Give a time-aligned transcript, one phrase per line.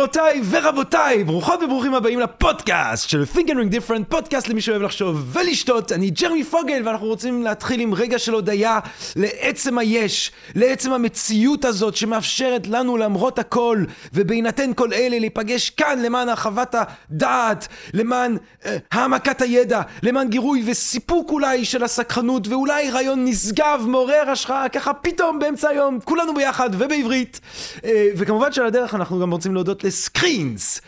[0.00, 5.36] גבירותיי ורבותיי, ברוכות וברוכים הבאים לפודקאסט של Think and Ring Different, פודקאסט למי שאוהב לחשוב
[5.36, 5.92] ולשתות.
[5.92, 8.78] אני ג'רמי פוגל, ואנחנו רוצים להתחיל עם רגע של הודיה
[9.16, 13.84] לעצם היש, לעצם המציאות הזאת שמאפשרת לנו למרות הכל,
[14.14, 21.30] ובהינתן כל אלה להיפגש כאן למען הרחבת הדעת, למען אה, העמקת הידע, למען גירוי וסיפוק
[21.30, 27.40] אולי של הסקרנות, ואולי רעיון נשגב, מעורר השחאה, ככה פתאום באמצע היום, כולנו ביחד ובעברית.
[27.84, 30.80] אה, וכמובן שעל הדרך אנחנו גם רוצים להודות לסקרינס.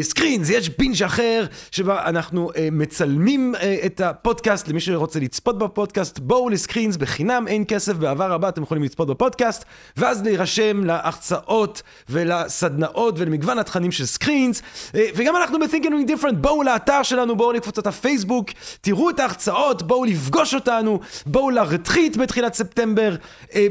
[0.00, 4.68] סקרינס, יש בינג' אחר שבה אנחנו uh, מצלמים uh, את הפודקאסט.
[4.68, 9.64] למי שרוצה לצפות בפודקאסט בואו לסקרינס בחינם אין כסף בעבר הבא אתם יכולים לצפות בפודקאסט
[9.96, 14.62] ואז להירשם להרצאות ולסדנאות ולמגוון התכנים של סקרינס
[14.94, 19.82] וגם אנחנו ב-Think and Doing Different בואו לאתר שלנו בואו לקבוצת הפייסבוק תראו את ההרצאות
[19.82, 23.16] בואו לפגוש אותנו בואו לרטריט בתחילת ספטמבר.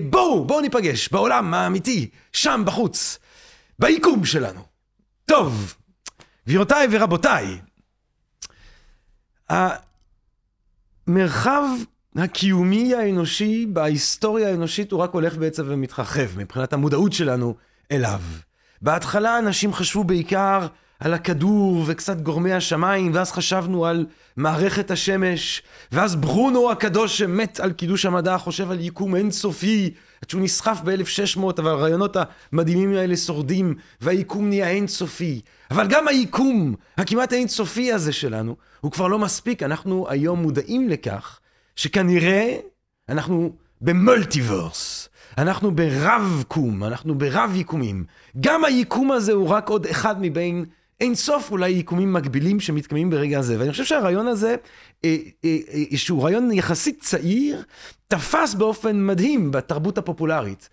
[0.09, 3.19] בואו בואו ניפגש בעולם האמיתי שם בחוץ
[3.79, 4.74] ביקום שלנו
[5.25, 5.75] טוב
[6.47, 7.57] גבירותיי ורבותיי,
[11.07, 11.63] המרחב
[12.15, 17.55] הקיומי האנושי בהיסטוריה האנושית הוא רק הולך בעצם ומתרחב מבחינת המודעות שלנו
[17.91, 18.21] אליו.
[18.81, 20.67] בהתחלה אנשים חשבו בעיקר
[20.99, 24.05] על הכדור וקצת גורמי השמיים, ואז חשבנו על
[24.37, 30.41] מערכת השמש, ואז ברונו הקדוש שמת על קידוש המדע חושב על יקום אינסופי, עד שהוא
[30.41, 32.17] נסחף ב-1600, אבל הרעיונות
[32.51, 35.41] המדהימים האלה שורדים, והיקום נהיה אינסופי.
[35.71, 41.39] אבל גם היקום הכמעט אינסופי הזה שלנו, הוא כבר לא מספיק, אנחנו היום מודעים לכך
[41.75, 42.57] שכנראה
[43.09, 43.51] אנחנו
[43.81, 45.09] במולטיברס.
[45.37, 48.03] אנחנו ברב קום, אנחנו ברב יקומים.
[48.39, 50.65] גם היקום הזה הוא רק עוד אחד מבין
[51.01, 53.59] אין סוף אולי יקומים מקבילים שמתקיימים ברגע הזה.
[53.59, 54.55] ואני חושב שהרעיון הזה,
[55.05, 55.57] אה, אה,
[55.91, 57.63] אה, שהוא רעיון יחסית צעיר,
[58.07, 60.69] תפס באופן מדהים בתרבות הפופולרית.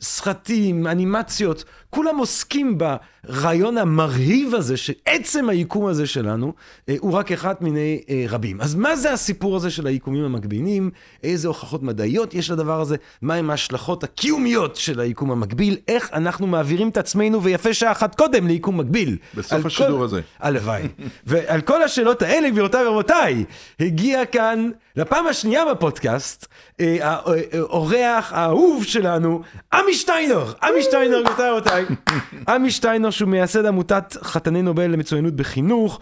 [0.00, 6.52] סרטים, אנימציות, כולם עוסקים ברעיון המרהיב הזה, שעצם היקום הזה שלנו
[6.98, 8.60] הוא רק אחד מיני רבים.
[8.60, 10.90] אז מה זה הסיפור הזה של היקומים המקבילים?
[11.22, 12.96] איזה הוכחות מדעיות יש לדבר הזה?
[13.22, 15.76] מהם ההשלכות הקיומיות של היקום המקביל?
[15.88, 19.16] איך אנחנו מעבירים את עצמנו, ויפה שעה אחת קודם, ליקום מקביל?
[19.34, 20.04] בסוף השידור כל...
[20.04, 20.20] הזה.
[20.38, 20.88] הלוואי.
[21.26, 23.44] ועל כל השאלות האלה, גבירותיי ורבותיי,
[23.80, 26.46] הגיע כאן לפעם השנייה בפודקאסט,
[26.80, 29.42] האורח האהוב שלנו,
[29.72, 30.52] עמי שטיינר.
[30.62, 31.84] עמי שטיינר, גבירותיי ורבותיי.
[32.54, 36.00] עמי שטיינר שהוא מייסד עמותת חתני נובל למצוינות בחינוך,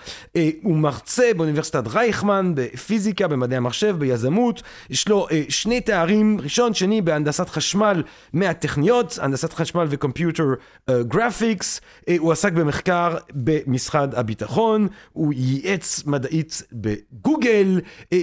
[0.63, 7.49] הוא מרצה באוניברסיטת רייכמן, בפיזיקה, במדעי המחשב, ביזמות, יש לו שני תארים, ראשון, שני, בהנדסת
[7.49, 10.45] חשמל מהטכניון, הנדסת חשמל ו computer
[10.91, 11.81] graphics,
[12.19, 17.81] הוא עסק במחקר במשרד הביטחון, הוא ייעץ מדעית בגוגל,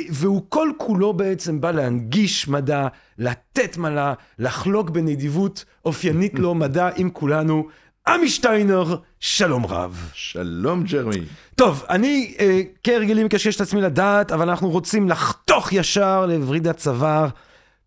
[0.10, 7.10] והוא כל כולו בעצם בא להנגיש מדע, לתת מדע, לחלוק בנדיבות אופיינית לו מדע עם
[7.10, 7.68] כולנו.
[8.08, 10.12] עמי שטיינר, שלום רב.
[10.14, 11.22] שלום ג'רמי.
[11.56, 17.28] טוב, אני אה, כהרגלי מקשקש את עצמי לדעת, אבל אנחנו רוצים לחתוך ישר לווריד הצוואר.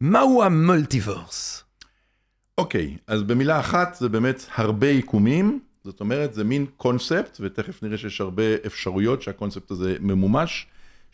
[0.00, 1.64] מהו המולטיברס?
[2.58, 7.98] אוקיי, אז במילה אחת זה באמת הרבה יקומים, זאת אומרת זה מין קונספט, ותכף נראה
[7.98, 10.66] שיש הרבה אפשרויות שהקונספט הזה ממומש,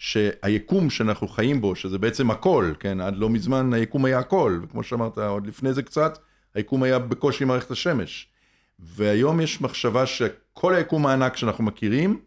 [0.02, 4.82] שהיקום שאנחנו חיים בו, שזה בעצם הכל, כן, עד לא מזמן היקום היה הכל, וכמו
[4.82, 6.18] שאמרת עוד לפני זה קצת,
[6.54, 8.26] היקום היה בקושי מערכת השמש.
[8.78, 12.20] והיום יש מחשבה שכל היקום הענק שאנחנו מכירים,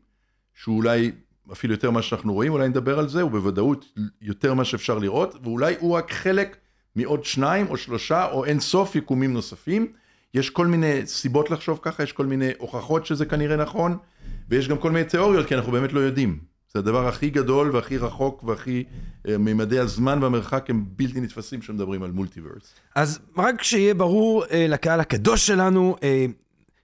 [0.53, 1.11] שהוא אולי
[1.51, 3.85] אפילו יותר ממה שאנחנו רואים, אולי נדבר על זה, הוא בוודאות
[4.21, 6.57] יותר ממה שאפשר לראות, ואולי הוא רק חלק
[6.95, 9.87] מעוד שניים או שלושה או אין סוף יקומים נוספים.
[10.33, 13.97] יש כל מיני סיבות לחשוב ככה, יש כל מיני הוכחות שזה כנראה נכון,
[14.49, 16.54] ויש גם כל מיני תיאוריות, כי אנחנו באמת לא יודעים.
[16.75, 18.83] זה הדבר הכי גדול והכי רחוק והכי
[19.39, 22.73] מימדי הזמן והמרחק הם בלתי נתפסים כשמדברים על מולטיברס.
[22.95, 26.25] אז רק שיהיה ברור אה, לקהל הקדוש שלנו, אה,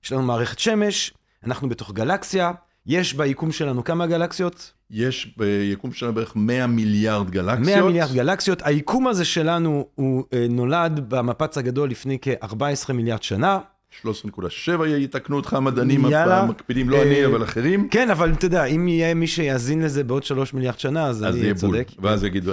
[0.04, 1.14] יש לנו מערכת שמש,
[1.44, 2.52] אנחנו בתוך גלקסיה,
[2.86, 4.74] יש ביקום שלנו כמה גלקסיות?
[4.92, 7.68] יש ביקום שלנו בערך 100 מיליארד גלקסיות.
[7.68, 8.62] 100 מיליארד גלקסיות.
[8.62, 13.60] היקום הזה שלנו הוא אה, נולד במפץ הגדול לפני כ-14 מיליארד שנה.
[14.06, 17.88] 13.7 יתקנו אותך המדענים המקפידים, לא אני אבל אחרים.
[17.92, 21.54] כן, אבל אתה יודע, אם יהיה מי שיאזין לזה בעוד 3 מיליארד שנה, אז אני
[21.54, 21.88] צודק.
[22.00, 22.52] ואז יגידו,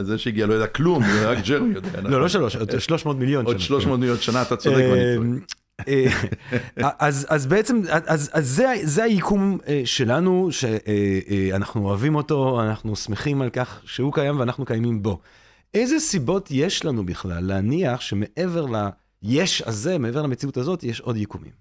[0.00, 2.00] זה שהגיע לא יודע כלום, רק ג'רמי יודע.
[2.02, 3.52] לא, לא 3, עוד 300 מיליון שנה.
[3.52, 5.38] עוד 300 מיליון שנה, אתה צודק ואני
[6.76, 6.90] טועה.
[6.98, 7.80] אז בעצם,
[8.32, 15.02] אז זה היקום שלנו, שאנחנו אוהבים אותו, אנחנו שמחים על כך שהוא קיים ואנחנו קיימים
[15.02, 15.20] בו.
[15.74, 18.88] איזה סיבות יש לנו בכלל להניח שמעבר ל...
[19.28, 21.52] יש הזה, מעבר למציאות הזאת, יש עוד יקומים.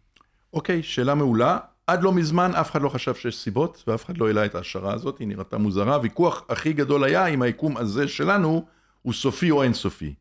[0.53, 1.57] אוקיי, שאלה מעולה.
[1.87, 4.93] עד לא מזמן אף אחד לא חשב שיש סיבות, ואף אחד לא העלה את ההשערה
[4.93, 5.95] הזאת, היא נראתה מוזרה.
[5.95, 8.65] הוויכוח הכי גדול היה אם היקום הזה שלנו
[9.01, 10.13] הוא סופי או אינסופי.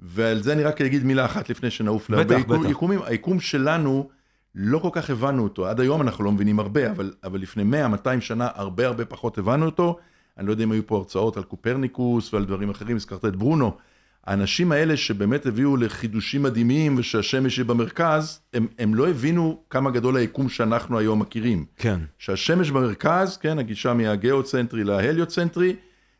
[0.00, 2.70] ועל זה אני רק אגיד מילה אחת לפני שנעוף להרבה בטח, בטח.
[2.70, 3.00] יקומים.
[3.02, 4.08] היקום שלנו,
[4.54, 5.66] לא כל כך הבנו אותו.
[5.66, 7.62] עד היום אנחנו לא מבינים הרבה, אבל, אבל לפני
[7.94, 9.98] 100-200 שנה הרבה הרבה פחות הבנו אותו.
[10.38, 13.76] אני לא יודע אם היו פה הרצאות על קופרניקוס ועל דברים אחרים, הזכרת את ברונו.
[14.26, 20.16] האנשים האלה שבאמת הביאו לחידושים מדהימים ושהשמש היא במרכז, הם, הם לא הבינו כמה גדול
[20.16, 21.64] היקום שאנחנו היום מכירים.
[21.76, 22.00] כן.
[22.18, 25.76] שהשמש במרכז, כן, הגישה מהגיאוצנטרי להליוצנטרי,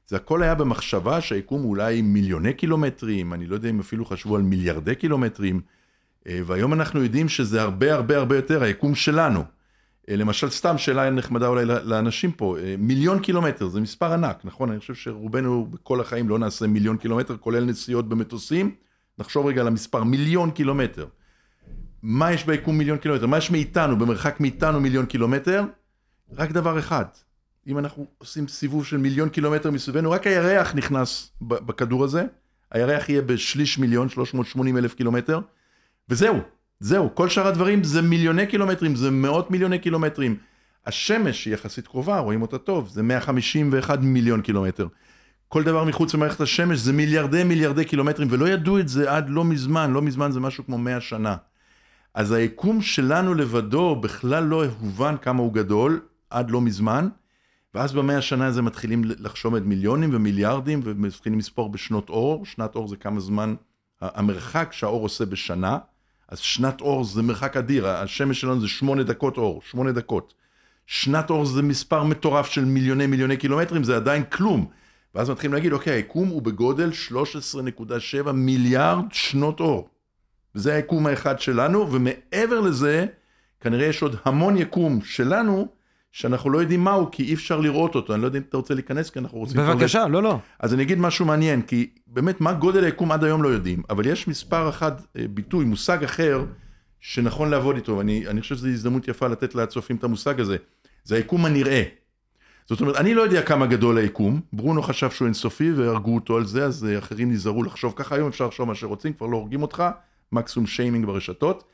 [0.06, 4.42] זה הכל היה במחשבה שהיקום אולי מיליוני קילומטרים, אני לא יודע אם אפילו חשבו על
[4.42, 5.60] מיליארדי קילומטרים,
[6.28, 9.44] אה, והיום אנחנו יודעים שזה הרבה הרבה הרבה יותר היקום שלנו.
[10.08, 14.70] אה, למשל, סתם שאלה נחמדה אולי לאנשים פה, אה, מיליון קילומטר זה מספר ענק, נכון?
[14.70, 18.74] אני חושב שרובנו בכל החיים לא נעשה מיליון קילומטר, כולל נסיעות במטוסים.
[19.18, 21.06] נחשוב רגע על המספר, מיליון קילומטר.
[22.02, 23.26] מה יש ביקום מיליון קילומטר?
[23.26, 25.64] מה יש מאיתנו, במרחק מאיתנו מיליון קילומטר?
[26.32, 27.04] רק דבר אחד,
[27.66, 32.24] אם אנחנו עושים סיבוב של מיליון קילומטר מסביבנו, רק הירח נכנס בכדור הזה,
[32.70, 35.40] הירח יהיה בשליש מיליון, 380 אלף קילומטר,
[36.08, 36.36] וזהו,
[36.82, 40.36] זהו, כל שאר הדברים זה מיליוני קילומטרים, זה מאות מיליוני קילומטרים.
[40.86, 44.86] השמש היא יחסית קרובה, רואים אותה טוב, זה 151 מיליון קילומטר.
[45.48, 49.44] כל דבר מחוץ למערכת השמש זה מיליארדי מיליארדי קילומטרים, ולא ידעו את זה עד לא
[49.44, 51.36] מזמן, לא מזמן זה משהו כמו 100 שנה.
[52.14, 56.00] אז היקום שלנו לבדו בכלל לא הובן כמה הוא גדול,
[56.30, 57.08] עד לא מזמן,
[57.74, 62.88] ואז במאה השנה הזה מתחילים לחשוב את מיליונים ומיליארדים, ומתחילים לספור בשנות אור, שנת אור
[62.88, 63.54] זה כמה זמן,
[64.00, 65.78] המרחק שהאור עושה בשנה,
[66.32, 70.34] אז שנת אור זה מרחק אדיר, השמש שלנו זה שמונה דקות אור, שמונה דקות.
[70.86, 74.66] שנת אור זה מספר מטורף של מיליוני מיליוני קילומטרים, זה עדיין כלום.
[75.14, 76.90] ואז מתחילים להגיד, אוקיי, היקום הוא בגודל
[78.26, 79.88] 13.7 מיליארד שנות אור.
[80.54, 83.06] וזה היקום האחד שלנו, ומעבר לזה,
[83.60, 85.68] כנראה יש עוד המון יקום שלנו,
[86.12, 88.14] שאנחנו לא יודעים מהו, כי אי אפשר לראות אותו.
[88.14, 89.60] אני לא יודע אם אתה רוצה להיכנס, כי אנחנו רוצים...
[89.60, 90.38] בבקשה, לא, לא.
[90.58, 94.06] אז אני אגיד משהו מעניין, כי באמת, מה גודל היקום עד היום לא יודעים, אבל
[94.06, 96.44] יש מספר אחד, אה, ביטוי, מושג אחר,
[97.00, 100.56] שנכון לעבוד איתו, ואני חושב שזו הזדמנות יפה לתת לצופים את המושג הזה.
[101.04, 101.82] זה היקום הנראה.
[102.66, 106.44] זאת אומרת, אני לא יודע כמה גדול היקום, ברונו חשב שהוא אינסופי והרגו אותו על
[106.44, 109.62] זה, אז אה, אחרים נזהרו לחשוב ככה, היום אפשר לחשוב מה שרוצים, כבר לא הורגים
[109.62, 109.84] אותך,
[110.32, 111.64] מקסימום שיימינג ברשתות,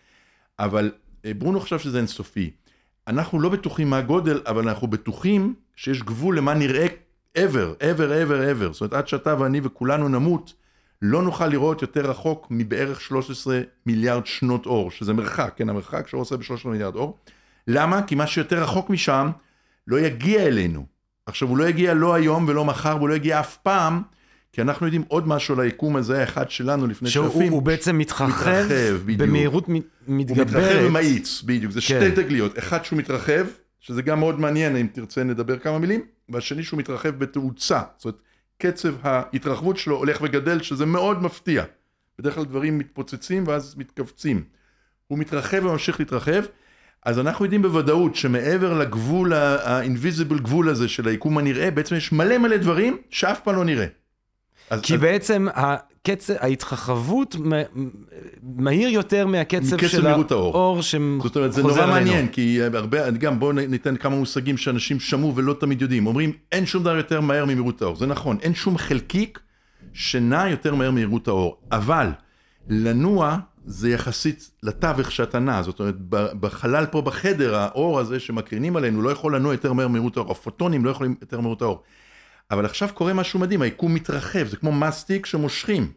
[0.58, 0.90] אבל
[1.24, 2.50] אה, ברונו חשב שזה אינסופי.
[3.08, 6.86] אנחנו לא בטוחים מה הגודל, אבל אנחנו בטוחים שיש גבול למה נראה
[7.38, 8.72] ever, ever, ever, ever.
[8.72, 10.54] זאת אומרת, עד שאתה ואני וכולנו נמות,
[11.02, 16.20] לא נוכל לראות יותר רחוק מבערך 13 מיליארד שנות אור, שזה מרחק, כן, המרחק שהוא
[16.20, 17.18] עושה ב-13 מיליארד אור.
[17.66, 18.02] למה?
[18.02, 19.30] כי מה שיותר רחוק משם
[19.86, 20.86] לא יגיע אלינו.
[21.26, 24.02] עכשיו, הוא לא יגיע לא היום ולא מחר, והוא לא יגיע אף פעם,
[24.52, 28.26] כי אנחנו יודעים עוד משהו על היקום הזה, האחד שלנו לפני שהוא שהוא בעצם מתרחב,
[28.28, 29.68] מתרחב במהירות
[30.08, 30.50] מתגברת.
[30.52, 31.72] הוא מתרחב ומאיץ, בדיוק.
[31.72, 31.86] זה כן.
[31.86, 32.58] שתי תגליות.
[32.58, 33.46] אחד שהוא מתרחב,
[33.80, 37.80] שזה גם מאוד מעניין, אם תרצה נדבר כמה מילים, והשני שהוא מתרחב בתאוצה.
[37.96, 38.18] זאת אומרת,
[38.58, 41.64] קצב ההתרחבות שלו הולך וגדל, שזה מאוד מפתיע.
[42.18, 44.42] בדרך כלל דברים מתפוצצים ואז מתכווצים.
[45.06, 46.44] הוא מתרחב וממשיך להתרחב.
[47.04, 52.38] אז אנחנו יודעים בוודאות שמעבר לגבול, ה-invisible גבול הזה של היקום הנראה, בעצם יש מלא
[52.38, 53.86] מלא דברים שאף פעם לא נראה.
[54.70, 55.00] אז, כי אז...
[55.00, 57.36] בעצם הקצב, ההתרחבות
[58.42, 61.22] מהיר יותר מהקצב של האור שחוזר אלינו.
[61.22, 61.92] זאת אומרת, זה נורא אלינו.
[61.92, 66.06] מעניין, כי הרבה, גם בואו ניתן כמה מושגים שאנשים שמעו ולא תמיד יודעים.
[66.06, 67.96] אומרים, אין שום דבר יותר מהר ממהירות האור.
[67.96, 69.40] זה נכון, אין שום חלקיק
[69.92, 71.56] שנע יותר מהר ממהירות האור.
[71.72, 72.08] אבל
[72.68, 75.94] לנוע זה יחסית לתווך שאתה נע, זאת אומרת,
[76.40, 80.84] בחלל פה בחדר, האור הזה שמקרינים עלינו לא יכול לנוע יותר מהר ממהירות האור, הפוטונים
[80.84, 81.82] לא יכולים יותר ממהירות האור.
[82.50, 85.92] אבל עכשיו קורה משהו מדהים, היקום מתרחב, זה כמו מסטיק שמושכים.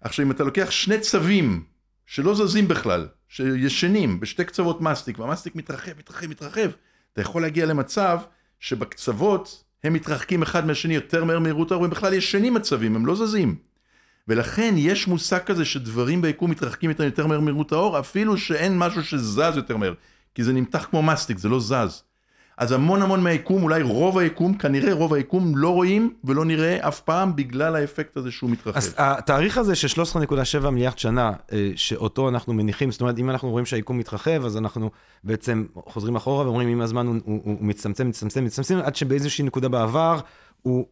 [0.00, 1.64] עכשיו אם אתה לוקח שני צווים
[2.06, 6.70] שלא זזים בכלל, שישנים בשתי קצוות מסטיק, והמסטיק מתרחב, מתרחב, מתרחב,
[7.12, 8.18] אתה יכול להגיע למצב
[8.60, 13.14] שבקצוות הם מתרחקים אחד מהשני יותר מהר מהירות האור, הם בכלל ישנים הצווים, הם לא
[13.14, 13.56] זזים.
[14.28, 19.04] ולכן יש מושג כזה שדברים ביקום מתרחקים איתם יותר מהר מהירות האור, אפילו שאין משהו
[19.04, 19.94] שזז יותר מהר,
[20.34, 22.02] כי זה נמתח כמו מסטיק, זה לא זז.
[22.60, 27.00] אז המון המון מהיקום, אולי רוב היקום, כנראה רוב היקום לא רואים ולא נראה אף
[27.00, 28.76] פעם בגלל האפקט הזה שהוא מתרחב.
[28.76, 30.02] אז התאריך הזה של
[30.60, 34.56] 13.7 מיליארד שנה, אה, שאותו אנחנו מניחים, זאת אומרת, אם אנחנו רואים שהיקום מתרחב, אז
[34.56, 34.90] אנחנו
[35.24, 39.68] בעצם חוזרים אחורה ואומרים, עם הזמן הוא, הוא, הוא מצטמצם, מצטמצם, מצטמצם, עד שבאיזושהי נקודה
[39.68, 40.20] בעבר
[40.62, 40.86] הוא...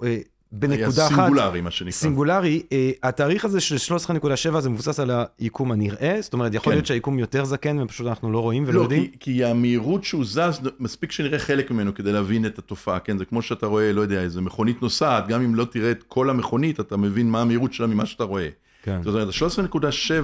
[0.53, 1.93] בנקודה אחת, סינגולרי מה שנקרא.
[1.93, 6.77] סינגולרי, אה, התאריך הזה של 13.7 זה מבוסס על היקום הנראה, זאת אומרת יכול כן.
[6.77, 9.07] להיות שהיקום יותר זקן ופשוט אנחנו לא רואים ולא לא, יודעים.
[9.07, 13.25] כי, כי המהירות שהוא זז, מספיק שנראה חלק ממנו כדי להבין את התופעה, כן, זה
[13.25, 16.81] כמו שאתה רואה, לא יודע, איזה מכונית נוסעת, גם אם לא תראה את כל המכונית,
[16.81, 18.49] אתה מבין מה המהירות שלה ממה שאתה רואה.
[18.83, 19.03] כן.
[19.03, 19.29] זאת אומרת,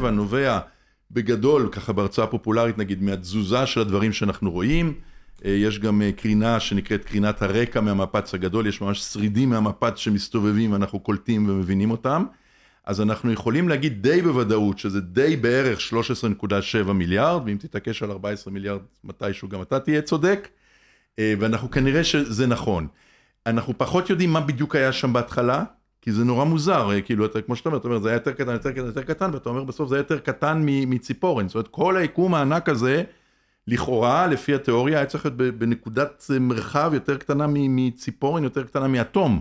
[0.05, 0.59] 13.7 נובע
[1.11, 4.95] בגדול, ככה בהרצאה פופולרית נגיד, מהתזוזה של הדברים שאנחנו רואים.
[5.45, 10.73] אה, יש גם אה, קרינה שנקראת קרינת הרקע מהמפץ הגדול, יש ממש שרידים מהמפץ שמסתובבים
[10.73, 12.25] ואנחנו קולטים ומבינים אותם.
[12.85, 15.79] אז אנחנו יכולים להגיד די בוודאות שזה די בערך
[16.89, 20.49] 13.7 מיליארד, ואם תתעקש על 14 מיליארד מתישהו גם אתה תהיה צודק,
[21.19, 22.87] אה, ואנחנו כנראה שזה נכון.
[23.47, 25.65] אנחנו פחות יודעים מה בדיוק היה שם בהתחלה,
[26.03, 28.53] כי זה נורא מוזר, כאילו, אתה, כמו שאתה אומר, אתה אומר, זה היה יותר קטן,
[28.53, 31.49] יותר קטן, יותר קטן, ואתה אומר בסוף זה היה יותר קטן מציפורן.
[31.49, 33.03] זאת אומרת, כל היקום הענק הזה,
[33.69, 39.41] לכאורה, לפי התיאוריה, היה צריך להיות בנקודת מרחב יותר קטנה מציפורן, יותר קטנה מאטום.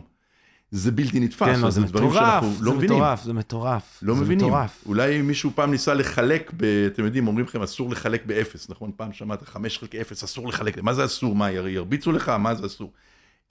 [0.71, 2.95] זה בלתי נתפס, כן, לא, זה מטורף, לא זה מבינים.
[2.97, 3.99] מטורף, זה מטורף.
[4.01, 4.45] לא זה מבינים.
[4.47, 4.83] מטורף.
[4.85, 6.63] אולי מישהו פעם ניסה לחלק, ב,
[6.93, 8.91] אתם יודעים, אומרים לכם אסור לחלק באפס, נכון?
[8.95, 11.35] פעם שמעת חמש חלקי אפס, אסור לחלק, מה זה אסור?
[11.35, 12.29] מה, יר- ירביצו לך?
[12.29, 12.91] מה זה אסור?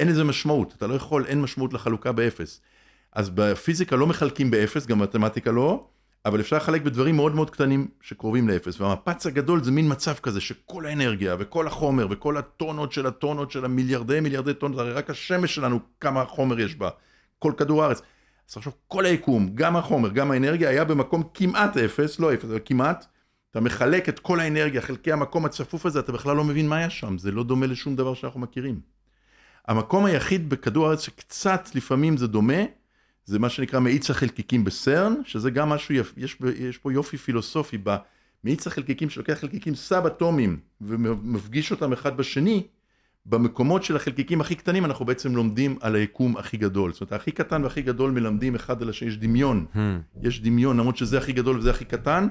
[0.01, 2.61] אין לזה משמעות, אתה לא יכול, אין משמעות לחלוקה באפס.
[3.13, 5.85] אז בפיזיקה לא מחלקים באפס, גם במתמטיקה לא,
[6.27, 8.81] אבל אפשר לחלק בדברים מאוד מאוד קטנים שקרובים לאפס.
[8.81, 13.65] והמפץ הגדול זה מין מצב כזה שכל האנרגיה וכל החומר וכל הטונות של הטונות של
[13.65, 16.91] המיליארדי מיליארדי טונות, הרי רק השמש שלנו, כמה חומר יש בה,
[17.39, 18.03] כל כדור הארץ.
[18.51, 22.59] אז עכשיו כל היקום, גם החומר, גם האנרגיה, היה במקום כמעט אפס, לא אפס, אבל
[22.65, 23.07] כמעט.
[23.51, 26.91] אתה מחלק את כל האנרגיה, חלקי המקום הצפוף הזה, אתה בכלל לא מבין מה היה
[26.91, 28.81] שם, זה לא דומה לשום דבר שאנחנו מכירים.
[29.69, 32.63] המקום היחיד בכדור הארץ שקצת לפעמים זה דומה,
[33.25, 36.13] זה מה שנקרא מאיץ החלקיקים בסרן, שזה גם משהו, יפ...
[36.17, 42.67] יש, יש פה יופי פילוסופי במאיץ החלקיקים שלוקח חלקיקים סאב-אטומיים ומפגיש אותם אחד בשני,
[43.27, 46.93] במקומות של החלקיקים הכי קטנים אנחנו בעצם לומדים על היקום הכי גדול.
[46.93, 49.67] זאת אומרת, הכי קטן והכי גדול מלמדים אחד על השני, יש דמיון.
[49.75, 49.79] Hmm.
[50.23, 52.29] יש דמיון, למרות שזה הכי גדול וזה הכי קטן,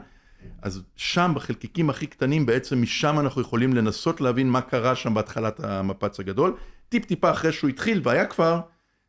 [0.61, 5.59] אז שם בחלקיקים הכי קטנים בעצם משם אנחנו יכולים לנסות להבין מה קרה שם בהתחלת
[5.59, 6.55] המפץ הגדול.
[6.89, 8.59] טיפ טיפה אחרי שהוא התחיל והיה כבר,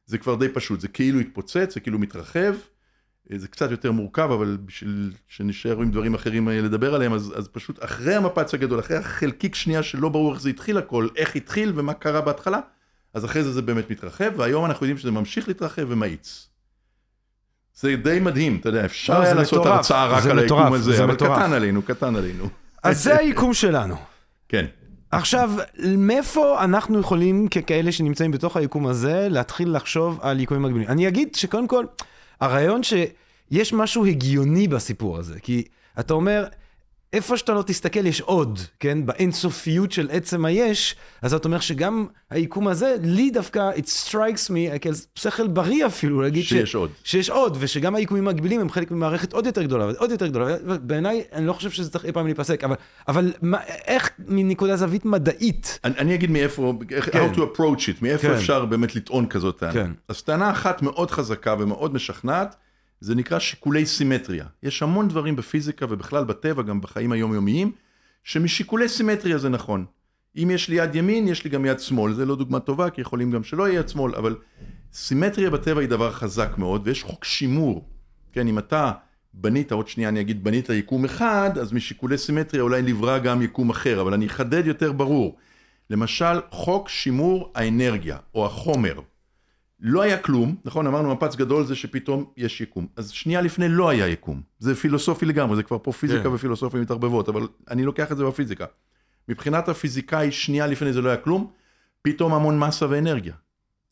[0.07, 2.55] זה כבר די פשוט, זה כאילו התפוצץ, זה כאילו מתרחב,
[3.37, 7.85] זה קצת יותר מורכב, אבל בשביל שנשאר עם דברים אחרים לדבר עליהם, אז, אז פשוט
[7.85, 11.95] אחרי המפץ הגדול, אחרי החלקיק שנייה שלא ברור איך זה התחיל הכל, איך התחיל ומה
[11.95, 12.61] קרה בהתחלה,
[13.15, 16.49] אז אחרי זה זה באמת מתרחב, והיום אנחנו יודעים שזה ממשיך להתרחב ומאיץ.
[17.75, 20.93] זה די מדהים, אתה יודע, אפשר לא, היה לעשות מטורף, הרצאה רק על היקום הזה,
[20.93, 21.39] זה אבל מטורף.
[21.39, 22.49] קטן עלינו, קטן עלינו.
[22.83, 23.97] אז זה היקום שלנו.
[24.49, 24.67] כן.
[25.13, 25.51] עכשיו,
[25.99, 30.89] מאיפה אנחנו יכולים, ככאלה שנמצאים בתוך היקום הזה, להתחיל לחשוב על יקומים מקבילים?
[30.89, 31.85] אני אגיד שקודם כל,
[32.41, 35.65] הרעיון שיש משהו הגיוני בסיפור הזה, כי
[36.01, 36.45] אתה אומר,
[37.13, 39.07] איפה שאתה לא תסתכל יש עוד, כן?
[39.07, 44.79] באינסופיות של עצם היש, אז אתה אומר שגם היקום הזה, לי דווקא, it strikes me,
[44.79, 46.75] כאיזה שכל בריא אפילו, להגיד שיש ש...
[46.75, 46.91] עוד.
[47.05, 50.57] שיש עוד, ושגם היקומים המקבילים הם חלק ממערכת עוד יותר גדולה, עוד יותר גדולה.
[50.83, 52.75] בעיניי, אני לא חושב שזה צריך אי פעם להיפסק, אבל,
[53.09, 57.31] אבל מה, איך מנקודה זווית מדעית, אני, אני אגיד מאיפה, איך- כן.
[57.33, 58.35] how to approach it, מאיפה כן.
[58.35, 59.73] אפשר באמת לטעון כזאת טענה.
[59.73, 59.91] כן.
[60.09, 62.57] אז טענה אחת מאוד חזקה ומאוד משכנעת,
[63.03, 64.45] זה נקרא שיקולי סימטריה.
[64.63, 67.73] יש המון דברים בפיזיקה ובכלל בטבע, גם בחיים היומיומיים,
[68.25, 69.85] שמשיקולי סימטריה זה נכון.
[70.37, 72.15] אם יש לי יד ימין, יש לי גם יד שמאל.
[72.15, 74.37] זה לא דוגמה טובה, כי יכולים גם שלא יהיה יד שמאל, אבל
[74.93, 77.89] סימטריה בטבע היא דבר חזק מאוד, ויש חוק שימור.
[78.33, 78.93] כן, אם אתה
[79.35, 83.71] בנית, עוד שנייה אני אגיד, בנית יקום אחד, אז משיקולי סימטריה אולי נברא גם יקום
[83.71, 85.37] אחר, אבל אני אחדד יותר ברור.
[85.91, 89.01] למשל, חוק שימור האנרגיה, או החומר.
[89.83, 90.87] לא היה כלום, נכון?
[90.87, 92.87] אמרנו מפץ גדול זה שפתאום יש יקום.
[92.97, 94.43] אז שנייה לפני לא היה יקום.
[94.59, 96.29] זה פילוסופי לגמרי, זה כבר פה פיזיקה כן.
[96.29, 98.67] ופילוסופיה מתערבבות, אבל אני לוקח את זה בפיזיקה.
[99.29, 101.51] מבחינת הפיזיקאי, שנייה לפני זה לא היה כלום,
[102.03, 103.35] פתאום המון מסה ואנרגיה.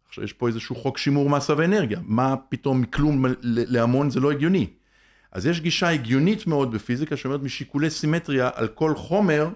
[0.08, 2.00] עכשיו יש פה איזשהו חוק שימור מסה ואנרגיה.
[2.02, 4.66] מה פתאום מכלום להמון זה לא הגיוני.
[5.32, 9.48] אז יש גישה הגיונית מאוד בפיזיקה שאומרת משיקולי סימטריה על כל חומר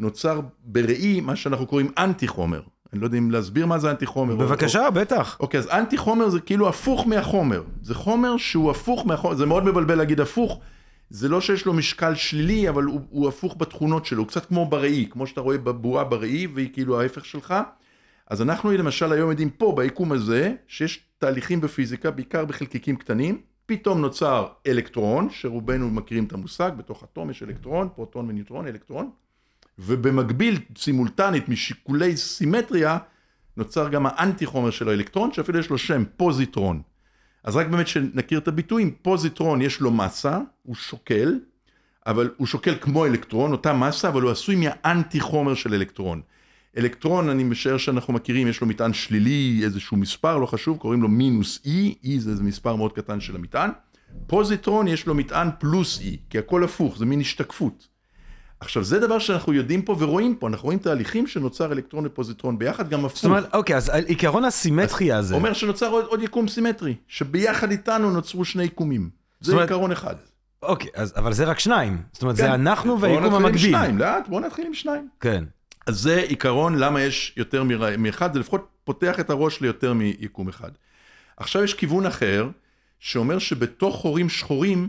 [0.00, 2.60] נוצר בראי מה שאנחנו קוראים אנטי חומר.
[2.92, 4.32] אני לא יודע אם להסביר מה זה אנטי חומר.
[4.34, 5.36] או- בבקשה, בטח.
[5.40, 7.62] אוקיי, אז אנטי חומר זה כאילו הפוך מהחומר.
[7.82, 10.60] זה חומר שהוא הפוך מהחומר, זה מאוד מבלבל להגיד הפוך.
[11.10, 14.66] זה לא שיש לו משקל שלילי, אבל הוא, הוא הפוך בתכונות שלו, הוא קצת כמו
[14.66, 17.54] בראי, כמו שאתה רואה בבועה בראי, והיא כאילו ההפך שלך.
[18.26, 24.00] אז אנחנו למשל היום יודעים פה, ביקום הזה, שיש תהליכים בפיזיקה, בעיקר בחלקיקים קטנים, פתאום
[24.00, 29.10] נוצר אלקטרון, שרובנו מכירים את המושג, בתוך אטום יש אלקטרון, פרוטון וניוטרון, אלקטרון,
[29.78, 32.98] ובמקביל, סימולטנית, משיקולי סימטריה,
[33.56, 36.82] נוצר גם האנטי חומר של האלקטרון, שאפילו יש לו שם, פוזיטרון.
[37.44, 41.38] אז רק באמת שנכיר את הביטויים, פוזיטרון יש לו מסה, הוא שוקל,
[42.06, 46.20] אבל הוא שוקל כמו אלקטרון, אותה מסה, אבל הוא עשוי מהאנטי חומר של אלקטרון.
[46.78, 51.08] אלקטרון, אני משער שאנחנו מכירים, יש לו מטען שלילי, איזשהו מספר, לא חשוב, קוראים לו
[51.08, 53.70] מינוס E, E זה איזה מספר מאוד קטן של המטען.
[54.26, 57.88] פוזיטרון יש לו מטען פלוס E, כי הכל הפוך, זה מין השתקפות.
[58.60, 62.88] עכשיו, זה דבר שאנחנו יודעים פה ורואים פה, אנחנו רואים תהליכים שנוצר אלקטרון ופוזיטרון ביחד,
[62.90, 63.16] גם הפוך.
[63.16, 68.10] זאת אומרת, אוקיי, אז עיקרון הסימטריה הזה, אומר שנוצר עוד, עוד יקום סימטרי, שביחד איתנו
[68.10, 69.10] נוצרו שני יקומים.
[69.40, 70.14] זה אומרת- עיקרון אחד.
[70.62, 72.02] אוקיי, אז, אבל זה רק שניים.
[72.12, 72.42] זאת אומרת, כן.
[72.42, 73.58] זה אנחנו והיקום המקביל.
[73.70, 75.08] שניים, לאט, בואו נתחיל עם שניים.
[75.20, 75.44] כן.
[75.86, 77.62] אז זה עיקרון למה יש יותר
[77.98, 80.70] מאחד, זה לפחות פותח את הראש ליותר מיקום אחד.
[81.36, 82.48] עכשיו יש כיוון אחר,
[83.00, 84.88] שאומר שבתוך חורים שחורים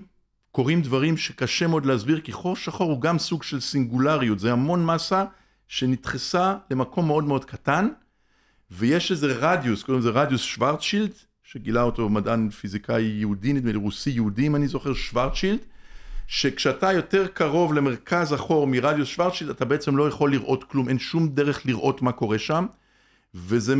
[0.51, 4.85] קורים דברים שקשה מאוד להסביר, כי חור שחור הוא גם סוג של סינגולריות, זה המון
[4.85, 5.25] מסה
[5.67, 7.87] שנדחסה למקום מאוד מאוד קטן,
[8.71, 11.11] ויש איזה רדיוס, קוראים לזה רדיוס שוורצ'ילד,
[11.43, 15.59] שגילה אותו מדען פיזיקאי יהודי, נדמה לי רוסי יהודי, אם אני זוכר, שוורצ'ילד,
[16.27, 21.29] שכשאתה יותר קרוב למרכז החור מרדיוס שוורצ'ילד, אתה בעצם לא יכול לראות כלום, אין שום
[21.29, 22.65] דרך לראות מה קורה שם,
[23.35, 23.75] וזה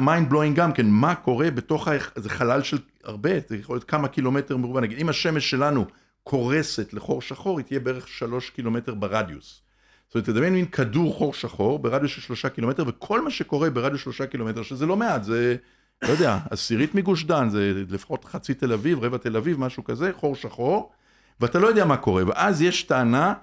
[0.00, 1.92] mind blowing גם כן, מה קורה בתוך, ה...
[2.16, 5.84] זה חלל של הרבה, זה יכול להיות כמה קילומטר מרובע, נגיד אם השמש שלנו
[6.28, 9.60] קורסת לחור שחור, היא תהיה בערך שלוש קילומטר ברדיוס.
[10.06, 14.00] זאת אומרת, תדמיין מין כדור חור שחור ברדיוס של שלושה קילומטר, וכל מה שקורה ברדיוס
[14.00, 15.56] שלושה קילומטר, שזה לא מעט, זה,
[16.02, 20.10] לא יודע, עשירית מגוש דן, זה לפחות חצי תל אביב, רבע תל אביב, משהו כזה,
[20.12, 20.92] חור שחור,
[21.40, 22.22] ואתה לא יודע מה קורה.
[22.26, 23.34] ואז יש טענה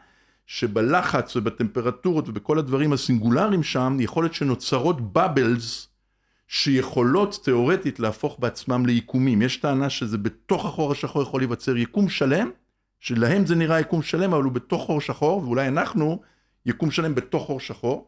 [0.46, 5.88] שבלחץ ובטמפרטורות ובכל הדברים הסינגולריים שם, יכול להיות שנוצרות בבלס,
[6.48, 9.42] שיכולות תיאורטית להפוך בעצמם ליקומים.
[9.42, 12.50] יש טענה שזה בתוך החור השחור יכול להיווצר יקום שלם,
[13.06, 16.22] שלהם זה נראה יקום שלם, אבל הוא בתוך חור שחור, ואולי אנחנו
[16.66, 18.08] יקום שלם בתוך חור שחור,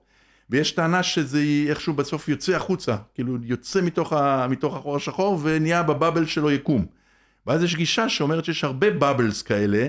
[0.49, 5.83] ויש טענה שזה איכשהו בסוף יוצא החוצה, כאילו יוצא מתוך, ה, מתוך החור השחור ונהיה
[5.83, 6.85] בבבל שלו יקום.
[7.47, 9.87] ואז יש גישה שאומרת שיש הרבה בבלס כאלה,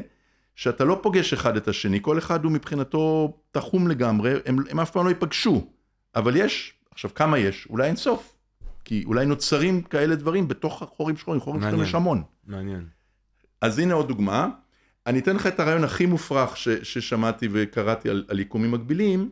[0.55, 4.91] שאתה לא פוגש אחד את השני, כל אחד הוא מבחינתו תחום לגמרי, הם, הם אף
[4.91, 5.67] פעם לא ייפגשו,
[6.17, 7.67] אבל יש, עכשיו כמה יש?
[7.71, 8.35] אולי אין סוף.
[8.85, 12.23] כי אולי נוצרים כאלה דברים בתוך החורים שחורים, חורים שחורים יש המון.
[12.47, 12.85] מעניין.
[13.61, 14.49] אז הנה עוד דוגמה.
[15.09, 19.31] אני אתן לך את הרעיון הכי מופרך ש, ששמעתי וקראתי על, על יקומים מקבילים,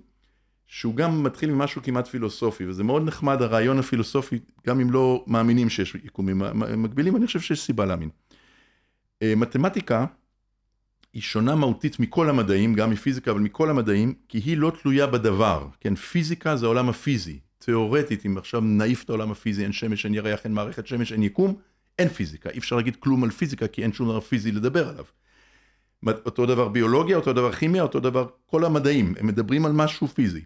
[0.67, 5.69] שהוא גם מתחיל ממשהו כמעט פילוסופי, וזה מאוד נחמד הרעיון הפילוסופי, גם אם לא מאמינים
[5.69, 6.43] שיש יקומים
[6.77, 8.09] מקבילים, אני חושב שיש סיבה להאמין.
[9.23, 10.07] אה, מתמטיקה
[11.13, 15.69] היא שונה מהותית מכל המדעים, גם מפיזיקה, אבל מכל המדעים, כי היא לא תלויה בדבר.
[15.81, 17.39] כן, פיזיקה זה העולם הפיזי.
[17.59, 21.23] תיאורטית, אם עכשיו נעיף את העולם הפיזי, אין שמש, אין ירח, אין מערכת שמש, אין
[21.23, 21.55] יקום,
[21.99, 22.51] אין פיזיקה.
[22.51, 25.05] אי אפשר להגיד כלום על פיזיקה, כי אין שום דבר פיזי לדבר עליו.
[26.27, 30.45] אותו דבר ביולוגיה, אותו דבר כימיה, אותו דבר כל המדעים, הם מדברים על משהו פיזי.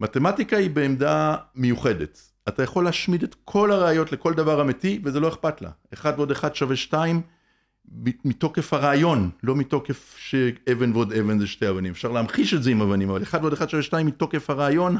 [0.00, 2.30] מתמטיקה היא בעמדה מיוחדת.
[2.48, 5.70] אתה יכול להשמיד את כל הראיות לכל דבר אמיתי, וזה לא אכפת לה.
[5.94, 7.20] אחד ועוד אחד שווה שתיים,
[8.24, 11.92] מתוקף הרעיון, לא מתוקף שאבן ועוד אבן זה שתי אבנים.
[11.92, 14.96] אפשר להמחיש את זה עם אבנים, אבל אחד ועוד אחד שווה שתיים מתוקף הרעיון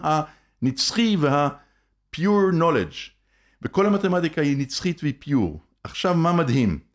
[0.62, 3.11] הנצחי וה-pure knowledge.
[3.62, 5.59] וכל המתמטיקה היא נצחית והיא pure.
[5.85, 6.88] עכשיו, מה מדהים?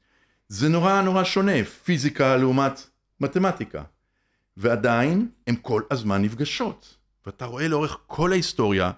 [0.53, 2.89] זה נורא נורא שונה, פיזיקה לעומת
[3.19, 3.83] מתמטיקה.
[4.57, 6.97] ועדיין, הן כל הזמן נפגשות.
[7.25, 8.91] ואתה רואה לאורך כל ההיסטוריה,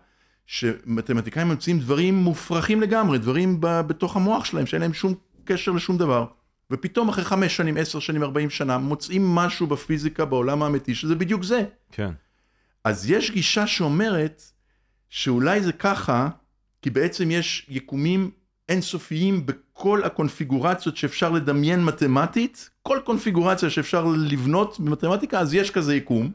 [0.47, 5.13] שמתמטיקאים ממציאים דברים מופרכים לגמרי, דברים בתוך המוח שלהם, שאין להם שום
[5.43, 6.25] קשר לשום דבר.
[6.71, 11.43] ופתאום אחרי חמש שנים, עשר שנים, ארבעים שנה, מוצאים משהו בפיזיקה בעולם האמיתי, שזה בדיוק
[11.43, 11.63] זה.
[11.91, 12.11] כן.
[12.83, 14.43] אז יש גישה שאומרת
[15.09, 16.29] שאולי זה ככה,
[16.81, 18.31] כי בעצם יש יקומים
[18.69, 26.31] אינסופיים בכל הקונפיגורציות שאפשר לדמיין מתמטית, כל קונפיגורציה שאפשר לבנות במתמטיקה, אז יש כזה יקום.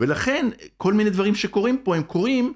[0.00, 2.52] ולכן כל מיני דברים שקורים פה הם קורים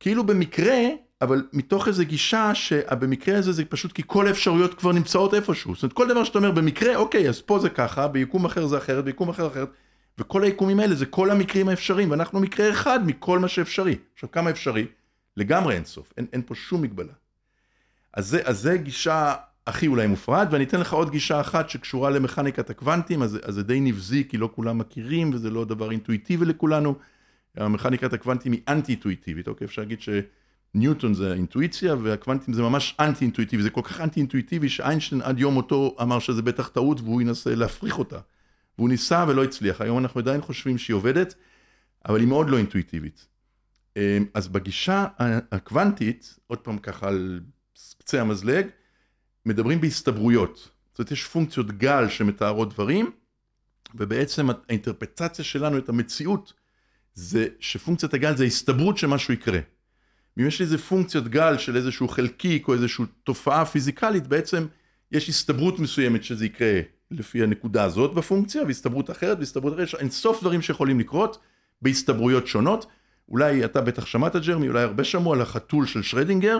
[0.00, 0.78] כאילו במקרה,
[1.22, 5.74] אבל מתוך איזו גישה שבמקרה הזה זה פשוט כי כל האפשרויות כבר נמצאות איפשהו.
[5.74, 8.78] זאת אומרת כל דבר שאתה אומר במקרה, אוקיי, אז פה זה ככה, ביקום אחר זה
[8.78, 9.68] אחרת, ביקום אחר אחרת,
[10.18, 13.96] וכל היקומים האלה זה כל המקרים האפשריים, ואנחנו מקרה אחד מכל מה שאפשרי.
[14.14, 14.86] עכשיו כמה אפשרי?
[15.36, 17.12] לגמרי אין סוף, אין, אין פה שום מגבלה.
[18.16, 19.34] אז זה, אז זה גישה
[19.66, 23.62] הכי אולי מופרעת, ואני אתן לך עוד גישה אחת שקשורה למכניקת הקוונטים, אז, אז זה
[23.62, 26.94] די נבזי, כי לא כולם מכירים, וזה לא דבר אינטואיטיבי לכולנו.
[27.56, 29.64] המכניקת הקוונטים היא אנטי-אינטואיטיבית, אוקיי?
[29.64, 35.38] אפשר להגיד שניוטון זה אינטואיציה, והקוונטים זה ממש אנטי-אינטואיטיבי, זה כל כך אנטי-אינטואיטיבי, שאיינשטיין עד
[35.38, 38.18] יום מותו אמר שזה בטח טעות, והוא ינסה להפריך אותה.
[38.78, 41.34] והוא ניסה ולא הצליח, היום אנחנו עדיין חושבים שהיא עובדת,
[42.08, 43.26] אבל היא מאוד לא אינטואיטיבית.
[43.96, 45.06] אמ, אז בגישה
[45.52, 47.40] הקוונטית, עוד פעם ככה על
[47.98, 48.66] קצה המזלג,
[49.46, 50.70] מדברים בהסתברויות.
[50.90, 53.10] זאת אומרת, יש פונקציות גל שמתארות דברים,
[53.94, 56.52] ובעצם האינטרפטציה שלנו את המציאות,
[57.14, 59.58] זה שפונקציית הגל זה ההסתברות שמשהו יקרה.
[60.38, 64.66] אם יש איזה פונקציות גל של איזשהו חלקיק או איזושהי תופעה פיזיקלית, בעצם
[65.12, 70.10] יש הסתברות מסוימת שזה יקרה לפי הנקודה הזאת בפונקציה, והסתברות אחרת, והסתברות אחרת, יש אין
[70.10, 71.38] סוף דברים שיכולים לקרות
[71.82, 72.86] בהסתברויות שונות.
[73.28, 76.58] אולי אתה בטח שמעת ג'רמי, אולי הרבה שמעו על החתול של שרדינגר,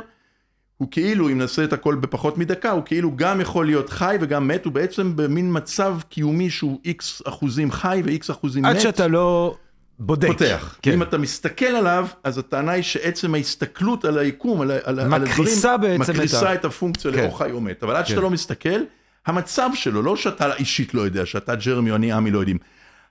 [0.78, 4.48] הוא כאילו, אם נעשה את הכל בפחות מדקה, הוא כאילו גם יכול להיות חי וגם
[4.48, 8.70] מת, הוא בעצם במין מצב קיומי שהוא איקס אחוזים חי ואיקס אחוזים מת.
[8.70, 9.56] עד שאתה לא
[9.98, 10.28] בודק.
[10.28, 10.78] פותח.
[10.82, 10.92] כן.
[10.92, 15.22] אם אתה מסתכל עליו, אז הטענה היא שעצם ההסתכלות על היקום, על, על, על הדברים,
[15.22, 17.18] מקריסה בעצם מקריסה את, את הפונקציה כן.
[17.18, 17.82] לאור חי או מת.
[17.82, 18.10] אבל עד כן.
[18.10, 18.80] שאתה לא מסתכל,
[19.26, 22.58] המצב שלו, לא שאתה אישית לא יודע, שאתה ג'רמי או אני עמי לא יודעים,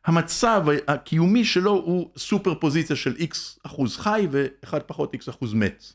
[0.06, 5.93] המצב הקיומי שלו הוא סופר פוזיציה של איקס אחוז חי ואחד פחות איקס אחוז מת.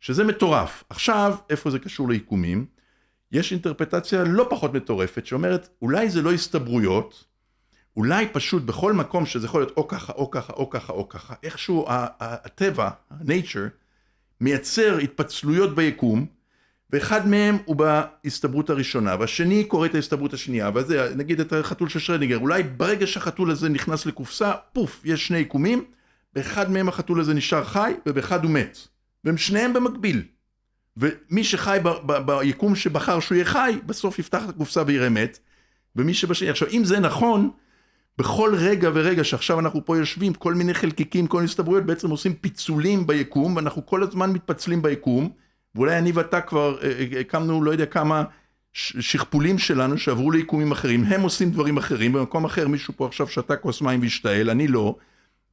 [0.00, 0.84] שזה מטורף.
[0.90, 2.66] עכשיו, איפה זה קשור ליקומים?
[3.32, 7.24] יש אינטרפטציה לא פחות מטורפת שאומרת, אולי זה לא הסתברויות,
[7.96, 11.34] אולי פשוט בכל מקום שזה יכול להיות או ככה, או ככה, או ככה, או ככה,
[11.42, 11.86] איכשהו
[12.20, 13.68] הטבע, ה-nature,
[14.40, 16.26] מייצר התפצלויות ביקום,
[16.90, 21.98] ואחד מהם הוא בהסתברות הראשונה, והשני קורא את ההסתברות השנייה, וזה, נגיד את החתול של
[21.98, 25.84] שרדינגר, אולי ברגע שהחתול הזה נכנס לקופסה, פוף, יש שני יקומים,
[26.32, 28.78] באחד מהם החתול הזה נשאר חי, ובאחד הוא מת.
[29.26, 30.22] והם שניהם במקביל.
[30.96, 35.38] ומי שחי ב- ב- ביקום שבחר שהוא יהיה חי, בסוף יפתח את הקופסה ויראה מת.
[35.96, 37.50] ומי שבשני, עכשיו אם זה נכון,
[38.18, 42.34] בכל רגע ורגע שעכשיו אנחנו פה יושבים, כל מיני חלקיקים, כל מיני הסתברויות, בעצם עושים
[42.34, 45.30] פיצולים ביקום, ואנחנו כל הזמן מתפצלים ביקום,
[45.74, 48.24] ואולי אני ואתה כבר אה, אה, הקמנו לא יודע כמה
[48.72, 53.56] שכפולים שלנו שעברו ליקומים אחרים, הם עושים דברים אחרים, במקום אחר מישהו פה עכשיו שתה
[53.56, 54.96] כוס מים והשתעל, אני לא,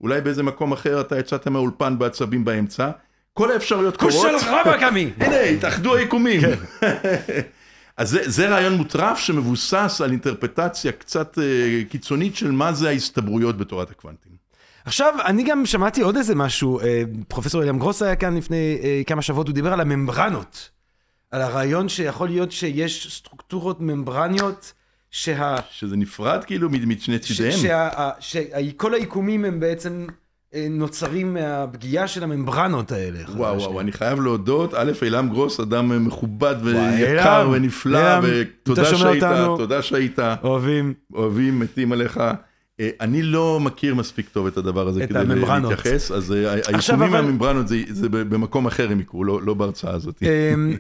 [0.02, 2.92] אולי באיזה מקום אחר אתה יצאת מהאולפן בעצבים באמצע,
[3.34, 4.14] כל האפשרויות קורות.
[4.14, 5.12] כושל רבאק עמי.
[5.20, 6.42] הנה, התאחדו היקומים.
[7.98, 13.58] אז זה, זה רעיון מוטרף שמבוסס על אינטרפטציה קצת אה, קיצונית של מה זה ההסתברויות
[13.58, 14.32] בתורת הקוונטים.
[14.86, 19.02] עכשיו, אני גם שמעתי עוד איזה משהו, אה, פרופסור אליאם גרוס היה כאן לפני אה,
[19.08, 20.70] כמה שבועות, הוא דיבר על הממברנות.
[21.32, 24.74] על הרעיון שיכול להיות שיש סטרוקטורות ממברניות,
[25.12, 25.56] שה...
[25.72, 27.60] שזה נפרד כאילו משני צידיהם.
[28.20, 30.08] שכל היקומים הם בעצם
[30.70, 33.20] נוצרים מהפגיעה של הממברנות האלה.
[33.36, 39.24] וואו וואו, אני חייב להודות, א', אילם גרוס, אדם מכובד ויקר ונפלא, ותודה שהיית,
[39.58, 40.20] תודה שהיית.
[40.44, 40.94] אוהבים.
[41.14, 42.20] אוהבים, מתים עליך.
[42.80, 47.68] אה, אני לא מכיר מספיק טוב את הדבר הזה כדי להתייחס, אז אה, היקומים מהממברנות
[47.90, 50.24] זה במקום אחר הם יקרו, לא, לא בהרצאה הזאת.
[50.24, 50.78] אמ,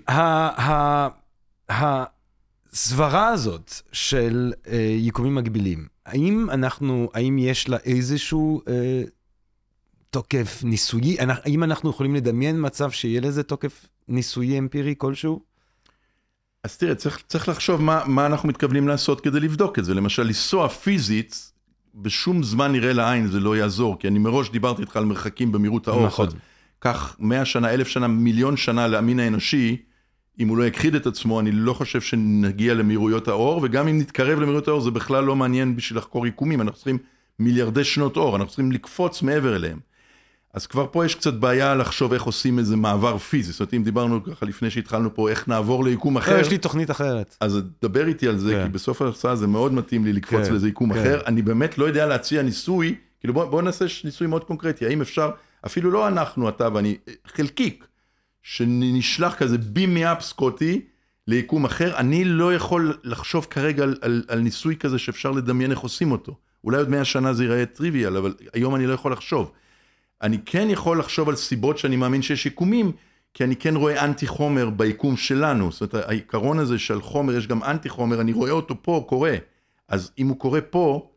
[1.70, 4.54] הסברה הזאת של
[5.00, 8.62] יקומים מקבילים, האם אנחנו, האם יש לה איזשהו
[10.14, 11.18] תוקף ניסויי?
[11.20, 15.42] האם אנחנו יכולים לדמיין מצב שיהיה לזה תוקף ניסויי אמפירי כלשהו?
[16.64, 19.94] אז תראה, צריך, צריך לחשוב מה, מה אנחנו מתכוונים לעשות כדי לבדוק את זה.
[19.94, 21.52] למשל, לנסוע פיזית,
[21.96, 25.88] בשום זמן נראה לעין זה לא יעזור, כי אני מראש דיברתי איתך על מרחקים במהירות
[25.88, 26.06] האור.
[26.06, 26.28] נכון.
[26.80, 29.78] קח מאה שנה, אלף שנה, מיליון שנה למין האנושי,
[30.40, 34.40] אם הוא לא יכחיד את עצמו, אני לא חושב שנגיע למהירויות האור, וגם אם נתקרב
[34.40, 36.98] למהירויות האור, זה בכלל לא מעניין בשביל לחקור יקומים, אנחנו צריכים
[37.40, 39.80] מיליארדי שנות אור, אנחנו צריכים לקפוץ מעבר אליהם.
[40.54, 43.52] אז כבר פה יש קצת בעיה לחשוב איך עושים איזה מעבר פיזי.
[43.52, 46.36] זאת אומרת, אם דיברנו ככה לפני שהתחלנו פה, איך נעבור ליקום אחר.
[46.36, 47.38] לא, יש לי תוכנית אחרת.
[47.40, 48.64] אז דבר איתי על זה, כן.
[48.64, 51.00] כי בסוף ההרצאה זה מאוד מתאים לי לקפוץ כן, לאיזה יקום כן.
[51.00, 51.22] אחר.
[51.26, 55.32] אני באמת לא יודע להציע ניסוי, כאילו בוא, בוא נעשה ניסוי מאוד קונקרטי, האם אפשר,
[55.66, 57.88] אפילו לא אנחנו, אתה ואני, חלקיק,
[58.44, 60.82] שנשלח כזה בימי אפ סקוטי
[61.28, 65.80] ליקום אחר, אני לא יכול לחשוב כרגע על, על, על ניסוי כזה שאפשר לדמיין איך
[65.80, 66.36] עושים אותו.
[66.64, 69.52] אולי עוד מאה שנה זה ייראה טריוויאל, אבל היום אני לא יכול לחשוב.
[70.24, 72.92] אני כן יכול לחשוב על סיבות שאני מאמין שיש יקומים,
[73.34, 75.72] כי אני כן רואה אנטי חומר ביקום שלנו.
[75.72, 79.36] זאת אומרת, העיקרון הזה של חומר, יש גם אנטי חומר, אני רואה אותו פה קורה.
[79.90, 81.10] אז אם הוא קורה פה,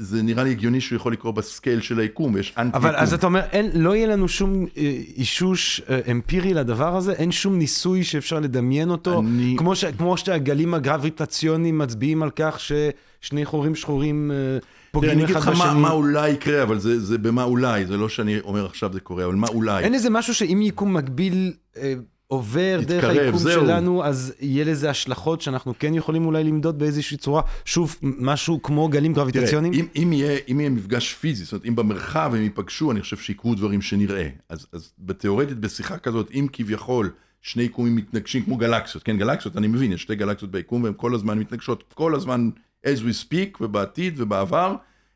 [0.00, 3.02] זה נראה לי הגיוני שהוא יכול לקרות בסקייל של היקום, יש אנטי אבל יקום.
[3.02, 4.82] אז אתה אומר, אין, לא יהיה לנו שום אה,
[5.16, 7.12] אישוש אה, אמפירי לדבר הזה?
[7.12, 9.20] אין שום ניסוי שאפשר לדמיין אותו?
[9.20, 9.54] אני...
[9.58, 14.30] כמו, ש, כמו שהגלים הגרביטציוניים מצביעים על כך ששני חורים שחורים...
[14.30, 14.58] אה,
[14.90, 15.34] פוגעים אחד בשני.
[15.34, 18.40] אני אגיד לך מה, מה אולי יקרה, אבל זה, זה במה אולי, זה לא שאני
[18.40, 19.84] אומר עכשיו זה קורה, אבל מה אולי.
[19.84, 21.94] אין איזה משהו שאם יקום מקביל אה,
[22.28, 23.38] עובר יתקרב, דרך היקום.
[23.38, 28.88] שלנו, אז יהיה לזה השלכות שאנחנו כן יכולים אולי למדוד באיזושהי צורה, שוב, משהו כמו
[28.88, 29.72] גלים גרביטציוניים?
[29.72, 33.00] תראה, אם, אם, יהיה, אם יהיה מפגש פיזי, זאת אומרת, אם במרחב הם ייפגשו, אני
[33.00, 34.28] חושב שיקרו דברים שנראה.
[34.48, 37.10] אז, אז בתיאורטית, בשיחה כזאת, אם כביכול
[37.42, 41.14] שני יקומים מתנגשים כמו גלקסיות, כן, גלקסיות, אני מבין, יש שתי גלקסיות ביקום והן כל
[41.14, 42.50] הזמן מתנגשות, כל הזמן
[42.86, 44.74] as we speak, ובעתיד ובעבר,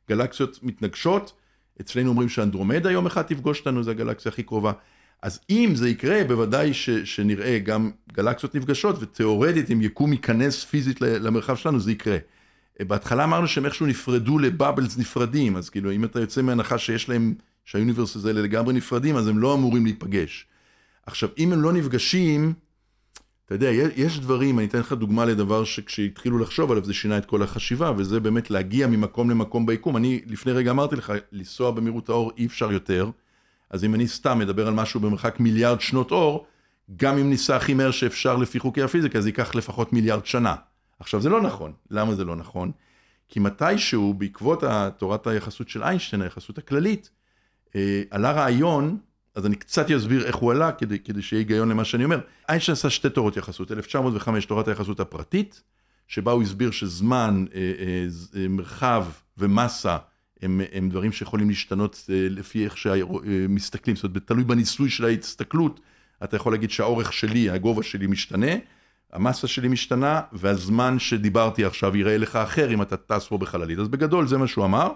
[0.08, 1.32] גלקסיות מתנגשות.
[1.80, 4.72] אצלנו אומרים שאנדרומדה יום אחד תפגוש אותנו, זו הגלקסיה הכי קרובה.
[5.22, 11.00] אז אם זה יקרה, בוודאי ש, שנראה גם גלקסיות נפגשות, ותיאורטית, אם יקום ייכנס פיזית
[11.00, 12.16] למרחב שלנו, זה יקרה.
[12.80, 17.34] בהתחלה אמרנו שהם איכשהו נפרדו לבאבלס נפרדים, אז כאילו, אם אתה יוצא מהנחה שיש להם,
[17.64, 20.46] שהאוניברסיטה האלה לגמרי נפרדים, אז הם לא אמורים להיפגש.
[21.06, 22.52] עכשיו, אם הם לא נפגשים,
[23.46, 27.24] אתה יודע, יש דברים, אני אתן לך דוגמה לדבר שכשהתחילו לחשוב עליו זה שינה את
[27.26, 29.96] כל החשיבה, וזה באמת להגיע ממקום למקום ביקום.
[29.96, 33.10] אני לפני רגע אמרתי לך, לנסוע במהירות האור אי אפשר יותר,
[33.72, 36.46] אז אם אני סתם מדבר על משהו במרחק מיליארד שנות אור,
[36.96, 40.54] גם אם ניסע הכי מהר שאפשר לפי חוקי הפיזיקה, זה ייקח לפחות מיליארד שנה.
[41.00, 41.72] עכשיו, זה לא נכון.
[41.90, 42.70] למה זה לא נכון?
[43.28, 44.64] כי מתישהו, בעקבות
[44.98, 47.10] תורת היחסות של איינשטיין, היחסות הכללית,
[47.76, 48.98] אה, עלה רעיון
[49.34, 52.20] אז אני קצת אסביר איך הוא עלה, כדי, כדי שיהיה היגיון למה שאני אומר.
[52.48, 55.62] איינשטיין עשה שתי תורות יחסות, 1905 תורת היחסות הפרטית,
[56.08, 57.60] שבה הוא הסביר שזמן, אה,
[58.40, 59.06] אה, מרחב
[59.38, 59.96] ומסה
[60.42, 65.80] הם, הם דברים שיכולים להשתנות אה, לפי איך שמסתכלים, זאת אומרת, תלוי בניסוי של ההסתכלות,
[66.24, 68.52] אתה יכול להגיד שהאורך שלי, הגובה שלי משתנה,
[69.12, 73.78] המסה שלי משתנה, והזמן שדיברתי עכשיו ייראה לך אחר אם אתה טס פה בחללית.
[73.78, 74.92] אז בגדול זה מה שהוא אמר,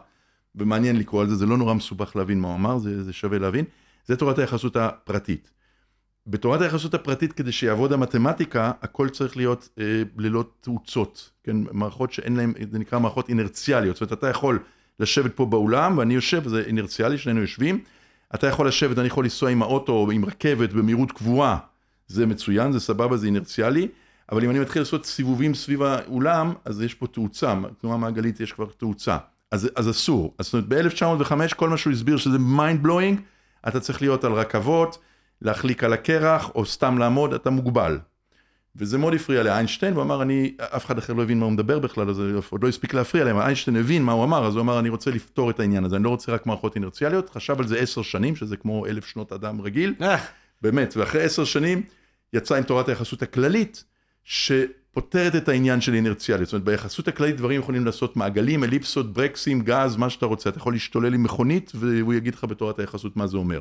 [0.54, 3.38] ומעניין לקרוא על זה, זה לא נורא מסובך להבין מה הוא אמר, זה, זה שווה
[3.38, 3.64] להבין.
[4.06, 5.50] זה תורת היחסות הפרטית.
[6.26, 11.56] בתורת היחסות הפרטית, כדי שיעבוד המתמטיקה, הכל צריך להיות אה, ללא תאוצות, כן?
[11.72, 13.96] מערכות שאין להן, זה נקרא מערכות אינרציאליות.
[13.96, 14.58] זאת אומרת, אתה יכול
[15.00, 17.80] לשבת פה באולם, ואני יושב, זה אינרציאלי, שנינו יושבים.
[18.34, 21.58] אתה יכול לשבת, אני יכול לנסוע עם האוטו או עם רכבת במהירות קבועה,
[22.08, 23.88] זה מצוין, זה סבבה, זה אינרציאלי.
[24.32, 28.52] אבל אם אני מתחיל לעשות סיבובים סביב האולם, אז יש פה תאוצה, תנועה מעגלית יש
[28.52, 29.16] כבר תאוצה.
[29.50, 30.34] אז, אז אסור.
[30.38, 33.20] אז זאת אומרת, ב-1905 כל מה שהוא הסביר שזה mind blowing,
[33.68, 34.98] אתה צריך להיות על רכבות,
[35.42, 37.98] להחליק על הקרח, או סתם לעמוד, אתה מוגבל.
[38.78, 41.78] וזה מאוד הפריע לאיינשטיין, הוא אמר, אני, אף אחד אחר לא הבין מה הוא מדבר
[41.78, 44.78] בכלל, אז עוד לא הספיק להפריע להם, איינשטיין הבין מה הוא אמר, אז הוא אמר,
[44.78, 47.78] אני רוצה לפתור את העניין הזה, אני לא רוצה רק מערכות אינרציאליות, חשב על זה
[47.78, 50.16] עשר שנים, שזה כמו אלף שנות אדם רגיל, אה,
[50.62, 51.82] באמת, ואחרי עשר שנים
[52.32, 53.84] יצא עם תורת היחסות הכללית,
[54.24, 56.48] שפותרת את העניין של אינרציאליות.
[56.48, 60.50] זאת אומרת, ביחסות הכללית דברים יכולים לעשות מעגלים, אליפסות, ברקסים, גז, מה שאתה רוצה.
[60.50, 63.60] אתה יכול להשתולל עם מכונית, והוא יגיד לך בתורת היחסות מה זה אומר.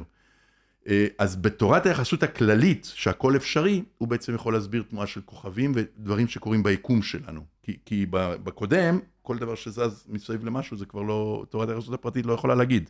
[0.88, 6.28] אה, אז בתורת היחסות הכללית, שהכל אפשרי, הוא בעצם יכול להסביר תנועה של כוכבים ודברים
[6.28, 7.41] שקורים ביקום שלנו.
[7.63, 12.34] כי, כי בקודם, כל דבר שזז מסביב למשהו, זה כבר לא, תורת היחסות הפרטית לא
[12.34, 12.89] יכולה להגיד.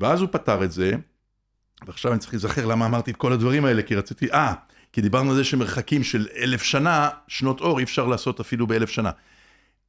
[0.00, 0.92] ואז הוא פתר את זה,
[1.86, 4.54] ועכשיו אני צריך להיזכר למה אמרתי את כל הדברים האלה, כי רציתי, אה,
[4.92, 8.90] כי דיברנו על זה שמרחקים של אלף שנה, שנות אור, אי אפשר לעשות אפילו באלף
[8.90, 9.10] שנה.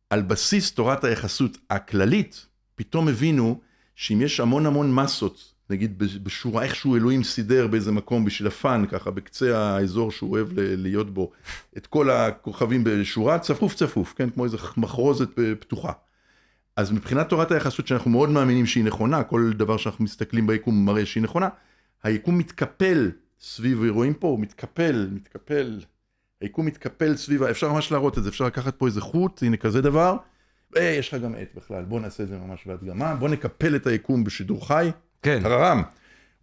[0.10, 3.62] על בסיס תורת היחסות הכללית, פתאום הבינו
[3.96, 9.12] שאם יש המון המון מסות, נגיד בשורה, איכשהו אלוהים סידר באיזה מקום בשביל הפאן, ככה
[9.12, 11.32] בקצה האזור שהוא אוהב להיות בו,
[11.78, 15.92] את כל הכוכבים בשורה, צפוף צפוף, כן, כמו איזה מחרוזת אה, פתוחה.
[16.76, 21.06] אז מבחינת תורת היחסות שאנחנו מאוד מאמינים שהיא נכונה, כל דבר שאנחנו מסתכלים ביקום מראה
[21.06, 21.50] שהיא נכונה,
[22.04, 25.80] היקום מתקפל סביב, רואים פה, הוא מתקפל, מתקפל,
[26.42, 29.82] היקום מתקפל סביב, אפשר ממש להראות את זה, אפשר לקחת פה איזה חוט, הנה כזה
[29.82, 30.18] דבר,
[30.78, 33.88] אה, יש לך גם עט בכלל, בוא נעשה את זה ממש בהדגמה, בוא נקפל את
[33.88, 34.90] היקום בשידור חי,
[35.26, 35.40] כן.
[35.44, 35.82] טררם.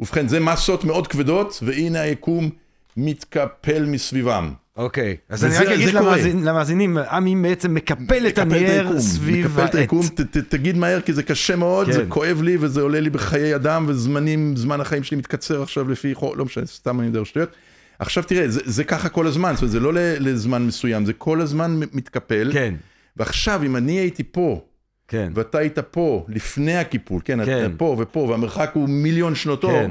[0.01, 2.51] ובכן, זה מסות מאוד כבדות, והנה היקום
[2.97, 4.53] מתקפל מסביבם.
[4.77, 5.17] אוקיי.
[5.29, 5.95] אז אני רק אגיד
[6.43, 9.75] למאזינים, עמי בעצם מקפל את הנייר סביב מקפל את העט.
[9.75, 10.07] היקום,
[10.49, 11.93] תגיד מהר כי זה קשה מאוד, כן.
[11.93, 16.15] זה כואב לי וזה עולה לי בחיי אדם וזמנים, זמן החיים שלי מתקצר עכשיו לפי
[16.35, 17.51] לא משנה, סתם אני מדבר שטויות.
[17.99, 21.41] עכשיו תראה, זה, זה ככה כל הזמן, זאת אומרת, זה לא לזמן מסוים, זה כל
[21.41, 22.51] הזמן מתקפל.
[22.53, 22.75] כן,
[23.17, 24.61] ועכשיו, אם אני הייתי פה,
[25.09, 25.33] כן.
[25.35, 27.65] ואתה היית פה לפני הקיפול, כן, כן.
[27.67, 29.91] אתה פה ופה, והמרחק הוא מיליון שנות אור, כן.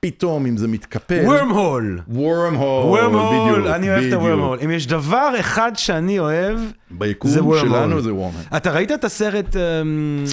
[0.00, 2.00] פתאום אם זה מתקפל, וורמהול.
[2.08, 4.22] וורמהול, וורמהול, אני אוהב את בדיוק.
[4.22, 4.58] הוורמהול.
[4.64, 6.58] אם יש דבר אחד שאני אוהב,
[6.90, 7.30] ביקום.
[7.60, 8.44] שלנו זה וורמהול.
[8.56, 9.56] אתה ראית את הסרט...
[9.56, 10.24] אמ,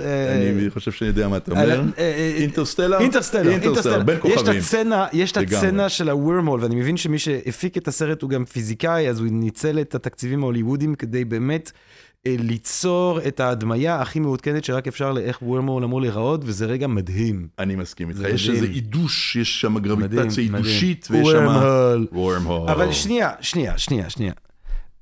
[0.00, 1.82] אה, אני חושב שאני יודע מה אתה אומר.
[2.36, 3.00] אינטרסטלר?
[3.00, 4.60] אינטרסטלר, אינטרסטלר, בין כוכבים.
[5.12, 5.36] יש את.
[5.36, 9.80] הסצנה של הוורמול, ואני מבין שמי שהפיק את הסרט הוא גם פיזיקאי, אז הוא ניצל
[9.80, 11.72] את התקציבים ההוליוודיים כדי באמת
[12.26, 17.48] ליצור את ההדמיה הכי מעודכנת שרק אפשר לאיך וורמול אמור להיראות, וזה רגע מדהים.
[17.58, 18.48] אני מסכים איתך, יש.
[18.48, 20.42] איזה עידוש, יש שם גרביטציה.
[20.42, 21.46] עידושית, ויש שם...
[22.12, 22.70] וורמהול.
[22.70, 24.32] אבל שנייה, שנייה, שנייה, שנייה.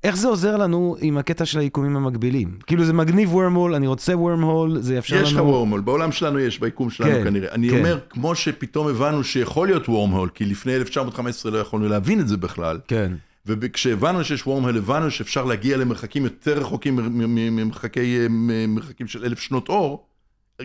[0.05, 2.59] איך זה עוזר לנו עם הקטע של היקומים המקבילים?
[2.67, 5.27] כאילו זה מגניב וורמול, אני רוצה וורמהול, זה יאפשר לנו...
[5.27, 7.53] יש לך וורמהול, בעולם שלנו יש, ביקום שלנו כן, כנראה.
[7.53, 7.79] אני כן.
[7.79, 12.37] אומר, כמו שפתאום הבנו שיכול להיות וורמהול, כי לפני 1915 לא יכולנו להבין את זה
[12.37, 13.13] בכלל, כן,
[13.47, 19.07] וכשהבנו שיש וורמהול, הבנו שאפשר להגיע למרחקים יותר רחוקים מ- מ- ממרחקי, אה, מ- מרחקים
[19.07, 20.07] של אלף שנות אור,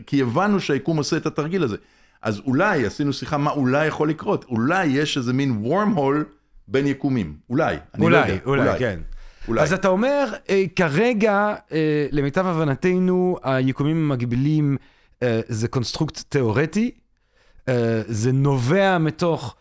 [0.07, 1.77] כי הבנו שהיקום עושה את התרגיל הזה.
[2.21, 6.25] אז אולי, עשינו שיחה מה אולי יכול לקרות, אולי יש איזה מין wormhole
[6.67, 8.99] בין יקומים, אולי, אני לא אולי, יודע, אולי, כן.
[9.47, 9.61] אולי.
[9.61, 14.77] אז אתה אומר, אה, כרגע, אה, למיטב הבנתנו, היקומים המקבילים
[15.23, 16.91] אה, זה קונסטרוקט תיאורטי,
[17.69, 19.55] אה, זה נובע מתוך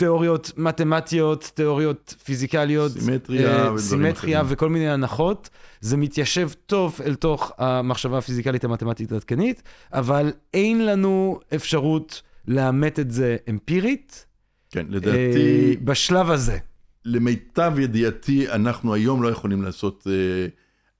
[0.00, 4.54] תיאוריות מתמטיות, תיאוריות פיזיקליות, סימטריה אה, סימטריה אחרים.
[4.54, 11.40] וכל מיני הנחות, זה מתיישב טוב אל תוך המחשבה הפיזיקלית המתמטית העדכנית, אבל אין לנו
[11.54, 14.26] אפשרות לאמת את זה אמפירית,
[14.70, 16.58] כן, אה, לדעתי, בשלב הזה.
[17.04, 20.46] למיטב ידיעתי, אנחנו היום לא יכולים לעשות, אה,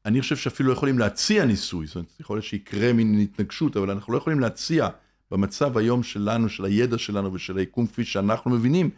[0.06, 3.90] אני חושב שאפילו לא יכולים להציע ניסוי, זאת אומרת, יכול להיות שיקרה מין התנגשות, אבל
[3.90, 4.88] אנחנו לא יכולים להציע
[5.30, 8.90] במצב היום שלנו, של הידע שלנו ושל היקום כפי שאנחנו מבינים,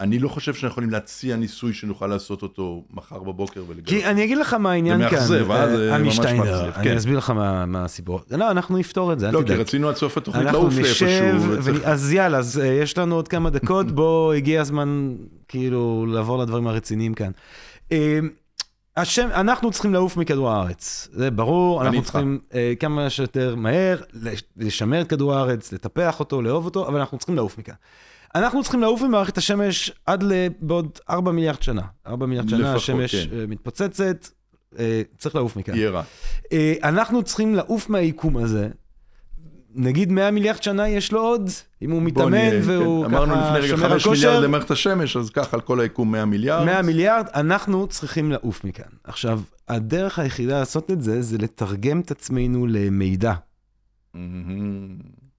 [0.00, 3.88] אני לא חושב שאנחנו יכולים להציע ניסוי שנוכל לעשות אותו מחר בבוקר ולגלות.
[3.88, 5.76] כי אני אגיד לך מה העניין זה כאן, מאכזב, אה?
[5.76, 6.96] זה עמי ממש מאכזב, אני כן.
[6.96, 8.20] אסביר לך מה מה הסיפור.
[8.30, 9.60] לא, אנחנו נפתור את זה, אל לא, כי תדאג.
[9.60, 11.08] רצינו עד סוף התוכנית לעוף לאיפשהו.
[11.84, 15.14] אז יאללה, אז אה, יש לנו עוד כמה דקות, בוא, הגיע הזמן
[15.48, 17.30] כאילו לעבור לדברים הרציניים כאן.
[18.96, 22.04] השם, אנחנו צריכים לעוף מכדור הארץ, זה ברור, אנחנו איתך.
[22.10, 26.98] צריכים אה, כמה שיותר מהר לש- לשמר את כדור הארץ, לטפח אותו, לאהוב אותו, אבל
[27.00, 27.74] אנחנו צריכים לעוף מכאן.
[28.34, 31.82] אנחנו צריכים לעוף ממערכת השמש עד ל- בעוד 4 מיליארד שנה.
[32.06, 33.38] 4 מיליארד שנה לפחות, השמש כן.
[33.40, 34.28] אה, מתפוצצת,
[34.78, 35.74] אה, צריך לעוף מכאן.
[35.74, 36.02] יהיה רע.
[36.52, 38.68] אה, אנחנו צריכים לעוף מהיקום הזה.
[39.74, 41.50] נגיד 100 מיליארד שנה יש לו עוד,
[41.82, 43.14] אם הוא מתאמן נהיה, והוא כן.
[43.14, 44.40] אמרנו ככה לפני רגע שומר על 5 מיליארד כושר.
[44.40, 46.64] למערכת השמש, אז ככה על כל היקום 100 מיליארד.
[46.64, 48.84] 100 מיליארד, אנחנו צריכים לעוף מכאן.
[49.04, 53.32] עכשיו, הדרך היחידה לעשות את זה, זה לתרגם את עצמנו למידע.
[54.14, 54.96] מהמם.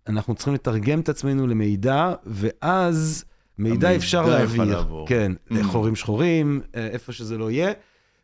[0.08, 3.26] אנחנו צריכים לתרגם את עצמנו למידע, ואז
[3.58, 4.86] מידע אפשר להעביר.
[5.08, 5.54] כן, Mm.
[5.56, 7.72] לחורים שחורים, אה, איפה שזה לא יהיה.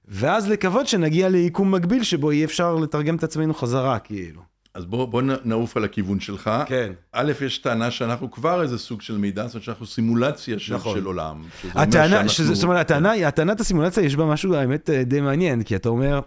[0.07, 4.41] ואז לקוות שנגיע ליקום מקביל שבו יהיה אפשר לתרגם את עצמנו חזרה, כאילו.
[4.79, 6.51] אז בוא, בוא נעוף על הכיוון שלך.
[6.65, 6.91] כן.
[7.11, 10.97] א', יש טענה שאנחנו כבר איזה סוג של מידע, זאת אומרת שאנחנו סימולציה של, נכון.
[10.99, 11.43] של עולם.
[11.69, 15.63] הטענה, שאנחנו- שזה, זאת אומרת, הטענה, הטענת הסימולציה יש בה משהו, האמת, אה, די מעניין,
[15.63, 16.19] כי אתה אומר,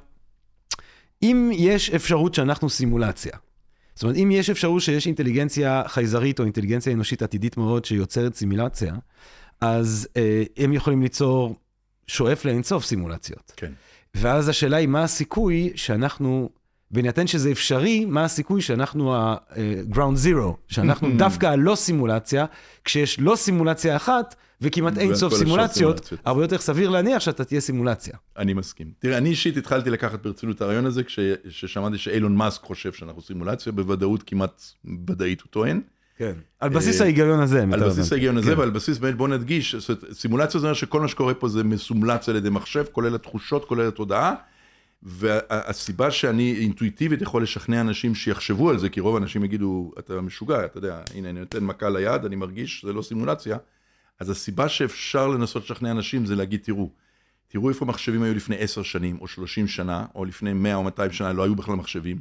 [1.22, 3.32] אם יש אפשרות שאנחנו סימולציה,
[3.94, 8.94] זאת אומרת, אם יש אפשרות שיש אינטליגנציה חייזרית או אינטליגנציה אנושית עתידית מאוד שיוצרת סימולציה,
[9.60, 11.56] אז אה, הם יכולים ליצור,
[12.06, 13.52] שואף לאינסוף סימולציות.
[13.56, 13.72] כן.
[14.14, 16.48] ואז השאלה היא, מה הסיכוי שאנחנו,
[16.92, 22.44] בהינתן שזה אפשרי, מה הסיכוי שאנחנו ה-ground zero, שאנחנו דווקא הלא סימולציה,
[22.85, 26.12] כשיש לא סימולציה אחת, וכמעט אין סוף סימולציות.
[26.24, 28.14] הרבה יותר סביר להניח שאתה תהיה סימולציה.
[28.38, 28.87] אני מסכים.
[28.98, 33.22] תראה, אני אישית התחלתי לקחת ברצינות את הרעיון הזה, כש- כששמעתי שאילון מאסק חושב שאנחנו
[33.22, 34.62] סימולציה, בוודאות כמעט
[35.09, 35.81] ודאית הוא טוען.
[36.18, 36.33] כן.
[36.61, 37.62] על בסיס אה, ההיגיון הזה.
[37.72, 38.12] על בסיס.
[38.12, 38.59] ההיגיון הזה, כן.
[38.59, 39.76] ועל בסיס, באמת בוא נדגיש,
[40.12, 43.88] סימולציה זה אומר שכל מה שקורה פה זה מסומלץ על ידי מחשב, כולל התחושות, כולל
[43.88, 44.35] התודעה,
[45.02, 50.64] והסיבה שאני אינטואיטיבית יכול לשכנע אנשים שיחשבו על זה, כי רוב האנשים יגידו, אתה משוגע,
[50.64, 53.56] אתה יודע, הנה, אני נותן מכה ליד, אני מרגיש שזה לא סימולציה,
[54.20, 56.90] אז הסיבה שאפשר לנסות לשכנע אנשים זה להגיד, תראו,
[57.48, 61.12] תראו איפה מחשבים היו לפני עשר שנים, או שלושים שנה, או לפני מאה או מאתיים
[61.12, 62.20] שנה, לא היו בכלל מחשבים,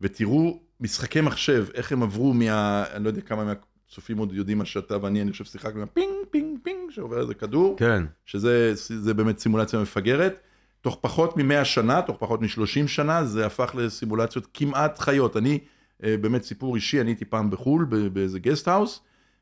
[0.00, 2.84] ותראו משחקי מחשב, איך הם עברו מה...
[2.92, 6.58] אני לא יודע כמה מהצופים עוד יודעים מה שאתה ואני, אני חושב ששיחקנו, פינג, פינג,
[6.62, 8.04] פינג, שעובר איזה כדור, כן.
[8.26, 10.40] שזה זה באמת סימולציה מפגרת.
[10.80, 15.36] תוך פחות מ-100 שנה, תוך פחות מ-30 שנה, זה הפך לסימולציות כמעט חיות.
[15.36, 15.58] אני,
[16.04, 19.00] אה, באמת סיפור אישי, אני הייתי פעם בחו"ל, באיזה guest house,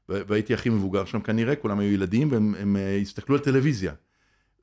[0.08, 3.92] והייתי הכי מבוגר שם כנראה, כולם היו ילדים, והם הם, אה, הסתכלו על טלוויזיה.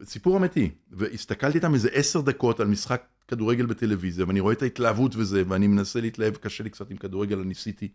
[0.03, 0.69] סיפור אמיתי.
[0.91, 5.67] והסתכלתי איתם איזה עשר דקות על משחק כדורגל בטלוויזיה, ואני רואה את ההתלהבות וזה, ואני
[5.67, 7.87] מנסה להתלהב, קשה לי קצת עם כדורגל, אני ניסיתי.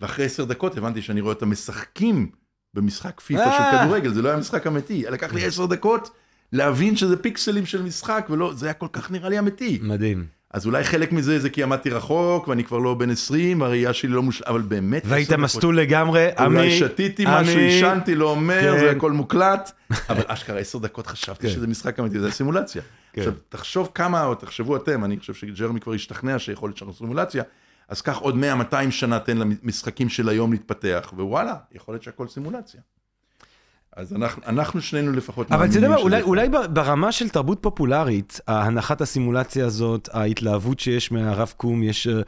[0.00, 2.30] ואחרי עשר דקות הבנתי שאני רואה אותם משחקים
[2.74, 3.84] במשחק פיפא של אה.
[3.84, 5.02] כדורגל, זה לא היה משחק אמיתי.
[5.10, 6.10] לקח לי עשר דקות
[6.52, 9.78] להבין שזה פיקסלים של משחק, ולא, זה היה כל כך נראה לי אמיתי.
[9.82, 10.26] מדהים.
[10.50, 14.08] אז אולי חלק מזה זה כי עמדתי רחוק, ואני כבר לא בן 20, והראייה שלי
[14.08, 15.02] לא מושלמת, אבל באמת...
[15.06, 17.62] והיית מסטול לגמרי, עמי, אולי שתיתי משהו, עמי.
[17.62, 18.78] עישנתי, לא אומר, כן.
[18.78, 19.72] זה הכל מוקלט,
[20.10, 21.52] אבל אשכרה עשר דקות חשבתי כן.
[21.52, 22.82] שזה משחק אמיתי, זה סימולציה.
[23.12, 23.20] כן.
[23.20, 27.42] עכשיו, תחשוב כמה, או תחשבו אתם, אני חושב שג'רמי כבר השתכנע שיכול להיות שאנחנו סימולציה,
[27.88, 28.34] אז קח עוד
[28.70, 32.80] 100-200 שנה, תן למשחקים של היום להתפתח, ווואלה, יכול להיות שהכל סימולציה.
[33.96, 37.58] אז אנחנו, אנחנו שנינו לפחות אבל אתה יודע מה, מאמינים אולי, שזה ברמה של תרבות
[37.62, 42.06] פופולרית, הנחת הסימולציה הזאת, ההתלהבות שיש מהרב קום, יש...
[42.06, 42.20] אה,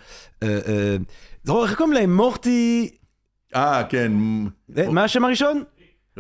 [0.43, 0.97] אה, אה,
[1.45, 2.17] זוכר, איך קוראים להם?
[2.17, 2.91] מורטי...
[3.55, 4.13] אה, כן.
[4.79, 5.63] אה, מה השם הראשון?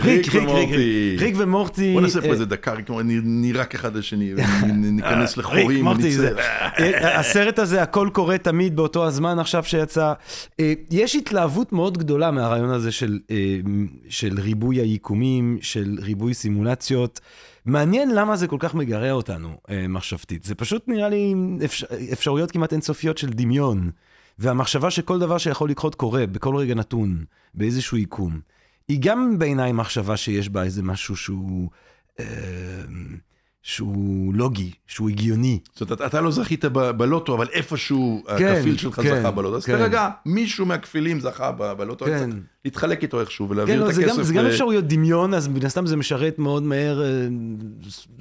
[0.00, 1.16] ריק ומורטי.
[1.18, 1.92] ריק ומורטי.
[1.92, 4.32] בוא נעשה פה אה, איזה דקה, כמו נ- נראה אחד לשני,
[4.74, 10.12] ניכנס ריק, לחורים, אה, הסרט הזה, הכל קורה תמיד באותו הזמן עכשיו שיצא.
[10.60, 13.36] אה, יש התלהבות מאוד גדולה מהרעיון הזה של, אה,
[14.38, 17.20] ריבוי היקומים, של ריבוי סימולציות.
[17.66, 20.44] מעניין למה זה כל כך מגרה אותנו אה, מחשבתית.
[20.44, 21.34] זה פשוט נראה לי
[21.64, 23.90] אפשר, אפשרויות כמעט אינסופיות של דמיון.
[24.38, 28.40] והמחשבה שכל דבר שיכול לקרות קורה בכל רגע נתון, באיזשהו יקום,
[28.88, 31.70] היא גם בעיניי מחשבה שיש בה איזה משהו שהוא...
[32.20, 32.24] אה,
[33.62, 35.58] שהוא לוגי, שהוא הגיוני.
[35.74, 39.56] זאת אומרת, אתה לא זכית ב- בלוטו, אבל איפשהו כן, הכפיל שלך כן, זכה בלוטו.
[39.56, 39.78] אז כן.
[39.78, 42.30] תרגע, מישהו מהכפילים זכה ב- בלוטו, כן.
[42.64, 44.16] להתחלק איתו איכשהו כן, ולהעביר לא, את זה הכסף.
[44.16, 47.26] גם, זה גם אפשרויות דמיון, אז מן הסתם זה משרת מאוד מהר אה,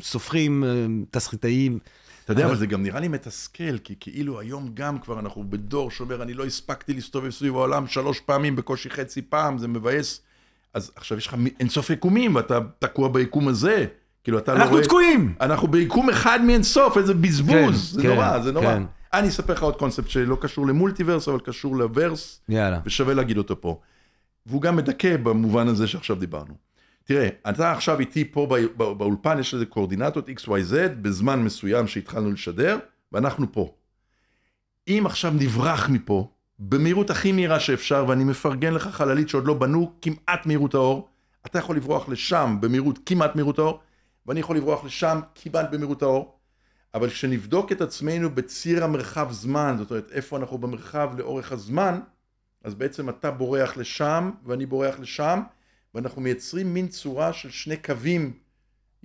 [0.02, 1.80] סופרים, אה, תסריטאים.
[2.24, 5.44] אתה יודע, אבל- אבל זה גם נראה לי מתסכל, כי כאילו היום גם כבר אנחנו
[5.50, 10.22] בדור שאומר, אני לא הספקתי להסתובב סביב העולם שלוש פעמים, בקושי חצי פעם, זה מבאס.
[10.78, 13.86] אז עכשיו יש לך אינסוף יקומים, ואתה תקוע ביקום הזה.
[14.24, 14.68] כאילו, אתה לא רואה...
[14.70, 15.36] אנחנו תקועים!
[15.42, 17.52] אנחנו ביקום אחד מאינסוף, איזה בזבוז.
[17.52, 18.66] כן, זה כן, נורא, זה נורא.
[18.66, 18.84] כן.
[19.14, 22.42] אני אספר לך עוד קונספט שלא קשור למולטיברס, אבל קשור לוורס.
[22.50, 22.80] יאללה.
[22.86, 23.80] ושווה להגיד אותו פה.
[24.46, 26.54] והוא גם מדכא במובן הזה שעכשיו דיברנו.
[27.04, 32.32] תראה, אתה עכשיו איתי פה בא- בא- באולפן, יש לזה קואורדינטות XYZ, בזמן מסוים שהתחלנו
[32.32, 32.78] לשדר,
[33.12, 33.74] ואנחנו פה.
[34.88, 36.30] אם עכשיו נברח מפה,
[36.60, 41.10] במהירות הכי מהירה שאפשר, ואני מפרגן לך חללית שעוד לא בנו, כמעט מהירות האור,
[41.46, 43.80] אתה יכול לברוח לשם במהירות כמעט מהירות האור,
[44.26, 46.38] ואני יכול לברוח לשם כמעט במהירות האור,
[46.94, 52.00] אבל כשנבדוק את עצמנו בציר המרחב זמן, זאת אומרת איפה אנחנו במרחב לאורך הזמן,
[52.64, 55.42] אז בעצם אתה בורח לשם ואני בורח לשם,
[55.96, 58.34] ואנחנו מייצרים מין צורה של שני קווים,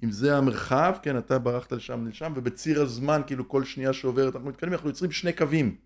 [0.05, 4.49] אם זה המרחב, כן, אתה ברחת לשם ולשם, ובציר הזמן, כאילו כל שנייה שעוברת, אנחנו
[4.49, 5.77] מתקדמים, אנחנו יוצרים שני קווים.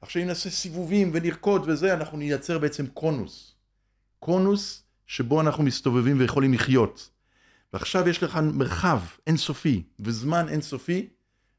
[0.00, 3.54] עכשיו אם נעשה סיבובים ונרקוד וזה, אנחנו נייצר בעצם קונוס.
[4.20, 7.10] קונוס שבו אנחנו מסתובבים ויכולים לחיות.
[7.72, 11.08] ועכשיו יש לך מרחב אינסופי וזמן אינסופי,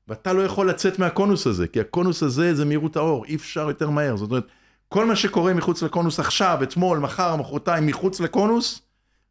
[0.07, 3.89] ואתה לא יכול לצאת מהקונוס הזה, כי הקונוס הזה זה מהירות האור, אי אפשר יותר
[3.89, 4.17] מהר.
[4.17, 4.47] זאת אומרת,
[4.88, 8.81] כל מה שקורה מחוץ לקונוס עכשיו, אתמול, מחר, מחרתיים, מחוץ לקונוס,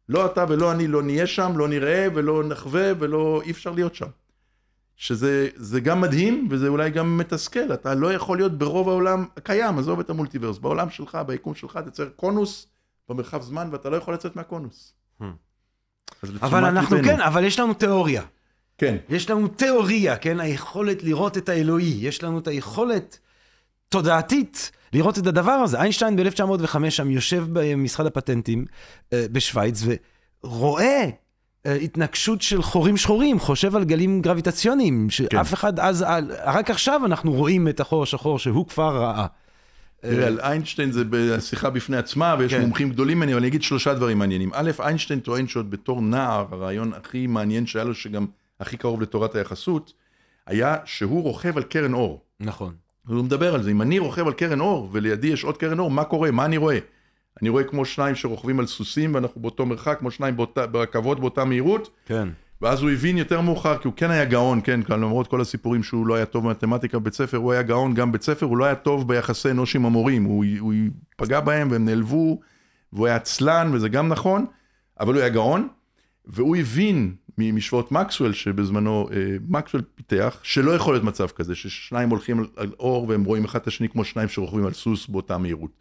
[0.09, 3.95] לא אתה ולא אני לא נהיה שם, לא נראה ולא נחווה ולא, אי אפשר להיות
[3.95, 4.07] שם.
[4.97, 9.99] שזה גם מדהים וזה אולי גם מתסכל, אתה לא יכול להיות ברוב העולם הקיים, עזוב
[9.99, 12.67] את המולטיברס, בעולם שלך, ביקום שלך, תצייר קונוס
[13.09, 14.93] במרחב זמן ואתה לא יכול לצאת מהקונוס.
[15.21, 15.25] Hmm.
[16.41, 16.97] אבל אנחנו.
[17.03, 18.23] כן, אבל יש לנו תיאוריה.
[18.77, 18.97] כן.
[19.09, 20.39] יש לנו תיאוריה, כן?
[20.39, 23.19] היכולת לראות את האלוהי, יש לנו את היכולת
[23.89, 25.79] תודעתית לראות את הדבר הזה.
[25.79, 28.65] איינשטיין ב-1905 שם יושב במשרד הפטנטים
[29.13, 29.83] אה, בשוויץ
[30.43, 31.09] ורואה אה,
[31.65, 35.53] התנגשות של חורים שחורים, חושב על גלים גרביטציוניים, שאף כן.
[35.53, 36.05] אחד אז,
[36.45, 39.25] רק עכשיו אנחנו רואים את החור השחור שהוא כבר ראה.
[40.01, 42.61] תראה, על איינשטיין זה בשיחה בפני עצמה, ויש כן.
[42.61, 44.51] מומחים גדולים ממני, אבל אני אגיד שלושה דברים מעניינים.
[44.53, 48.25] א', איינשטיין טוען שעוד בתור נער, הרעיון הכי מעניין שהיה לו, שגם
[48.59, 49.93] הכי קרוב לתורת היחסות,
[50.47, 52.21] היה שהוא רוכב על קרן אור.
[52.39, 52.73] נכון.
[53.07, 55.91] הוא מדבר על זה, אם אני רוכב על קרן אור, ולידי יש עוד קרן אור,
[55.91, 56.31] מה קורה?
[56.31, 56.77] מה אני רואה?
[57.41, 61.45] אני רואה כמו שניים שרוכבים על סוסים, ואנחנו באותו מרחק, כמו שניים באותה, ברכבות באותה
[61.45, 61.89] מהירות.
[62.05, 62.27] כן.
[62.61, 66.07] ואז הוא הבין יותר מאוחר, כי הוא כן היה גאון, כן, למרות כל הסיפורים שהוא
[66.07, 68.75] לא היה טוב במתמטיקה בבית ספר, הוא היה גאון גם בבית ספר, הוא לא היה
[68.75, 70.73] טוב ביחסי אנוש עם המורים, הוא, הוא
[71.17, 72.39] פגע בהם והם נעלבו,
[72.93, 74.45] והוא היה עצלן, וזה גם נכון,
[74.99, 75.67] אבל הוא היה גאון,
[76.25, 82.39] והוא הבין ממשוואות מקסואל, שבזמנו אה, מקסואל פיתח, שלא יכול להיות מצב כזה, ששניים הולכים
[82.39, 85.71] על, על אור והם רואים אחד את השני כמו שניים שרוכבים על סוס באותה מהירות.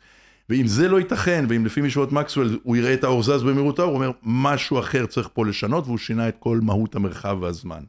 [0.48, 3.90] ואם זה לא ייתכן, ואם לפי משוואות מקסואל הוא יראה את האור זז במהירות האור,
[3.90, 7.82] הוא אומר, משהו אחר צריך פה לשנות, והוא שינה את כל מהות המרחב והזמן.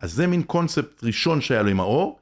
[0.00, 2.18] אז זה מין קונספט ראשון שהיה לו עם האור.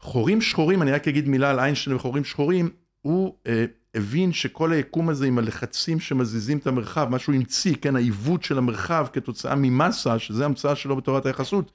[0.00, 2.70] חורים שחורים, אני רק אגיד מילה על איינשטיין וחורים שחורים,
[3.02, 3.64] הוא אה,
[3.94, 8.58] הבין שכל היקום הזה עם הלחצים שמזיזים את המרחב, מה שהוא המציא, כן, העיוות של
[8.58, 11.72] המרחב כתוצאה ממסה, שזה המצאה שלו בתורת היחסות,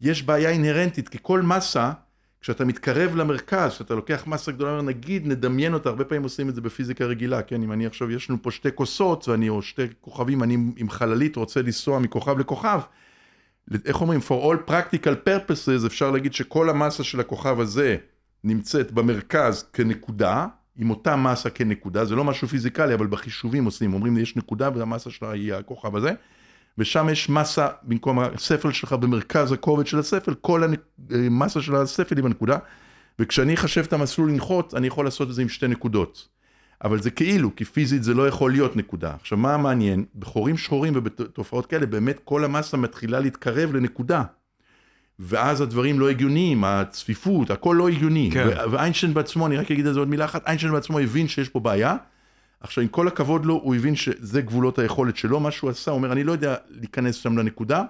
[0.00, 1.92] יש בעיה אינהרנטית, כי כל מסה
[2.44, 6.60] כשאתה מתקרב למרכז, כשאתה לוקח מסה גדולה, נגיד נדמיין אותה, הרבה פעמים עושים את זה
[6.60, 10.42] בפיזיקה רגילה, כן, אם אני עכשיו, יש לנו פה שתי כוסות, ואני, או שתי כוכבים,
[10.42, 12.80] אני עם חללית רוצה לנסוע מכוכב לכוכב,
[13.84, 17.96] איך אומרים, for all practical purposes, אפשר להגיד שכל המסה של הכוכב הזה
[18.44, 24.18] נמצאת במרכז כנקודה, עם אותה מסה כנקודה, זה לא משהו פיזיקלי, אבל בחישובים עושים, אומרים
[24.18, 26.12] יש נקודה והמסה שלה היא הכוכב הזה,
[26.78, 30.62] ושם יש מסה, במקום הספל שלך במרכז הכובד של הספל, כל
[31.10, 32.58] המסה של הספל היא בנקודה,
[33.18, 36.28] וכשאני אחשב את המסלול לנחות, אני יכול לעשות את זה עם שתי נקודות.
[36.84, 39.14] אבל זה כאילו, כי פיזית זה לא יכול להיות נקודה.
[39.20, 40.04] עכשיו, מה המעניין?
[40.18, 44.22] בחורים שחורים ובתופעות כאלה, באמת כל המסה מתחילה להתקרב לנקודה.
[45.18, 48.30] ואז הדברים לא הגיוניים, הצפיפות, הכל לא הגיוני.
[48.32, 48.48] כן.
[48.70, 51.60] ואיינשטיין בעצמו, אני רק אגיד על זה עוד מילה אחת, איינשטיין בעצמו הבין שיש פה
[51.60, 51.96] בעיה,
[52.64, 55.98] עכשיו, עם כל הכבוד לו, הוא הבין שזה גבולות היכולת שלו, מה שהוא עשה, הוא
[55.98, 57.82] אומר, אני לא יודע להיכנס שם לנקודה,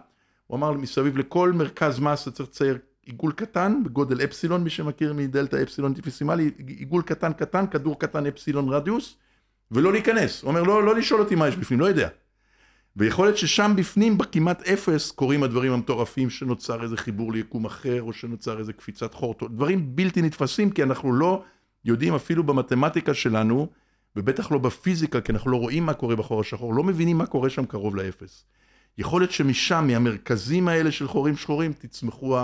[0.47, 5.63] הוא אמר מסביב לכל מרכז מסה צריך לצייר עיגול קטן בגודל אפסילון, מי שמכיר מדלתא
[5.63, 9.17] אפסילון דיפיסימלי, עיגול קטן קטן, כדור קטן אפסילון רדיוס,
[9.71, 10.43] ולא להיכנס.
[10.43, 12.09] הוא אומר, לא, לא לשאול אותי מה יש בפנים, לא יודע.
[12.97, 18.13] ויכול להיות ששם בפנים, בכמעט אפס, קורים הדברים המטורפים שנוצר איזה חיבור ליקום אחר, או
[18.13, 21.43] שנוצר איזה קפיצת חור, דברים בלתי נתפסים, כי אנחנו לא
[21.85, 23.69] יודעים אפילו במתמטיקה שלנו,
[24.17, 27.51] ובטח לא בפיזיקה, כי אנחנו לא רואים מה קורה בחור השחור, לא מבינים מה קורה
[27.51, 28.45] שם קרוב לאפס.
[28.99, 32.39] יכול להיות שמשם, מהמרכזים האלה של חורים שחורים, תצמחו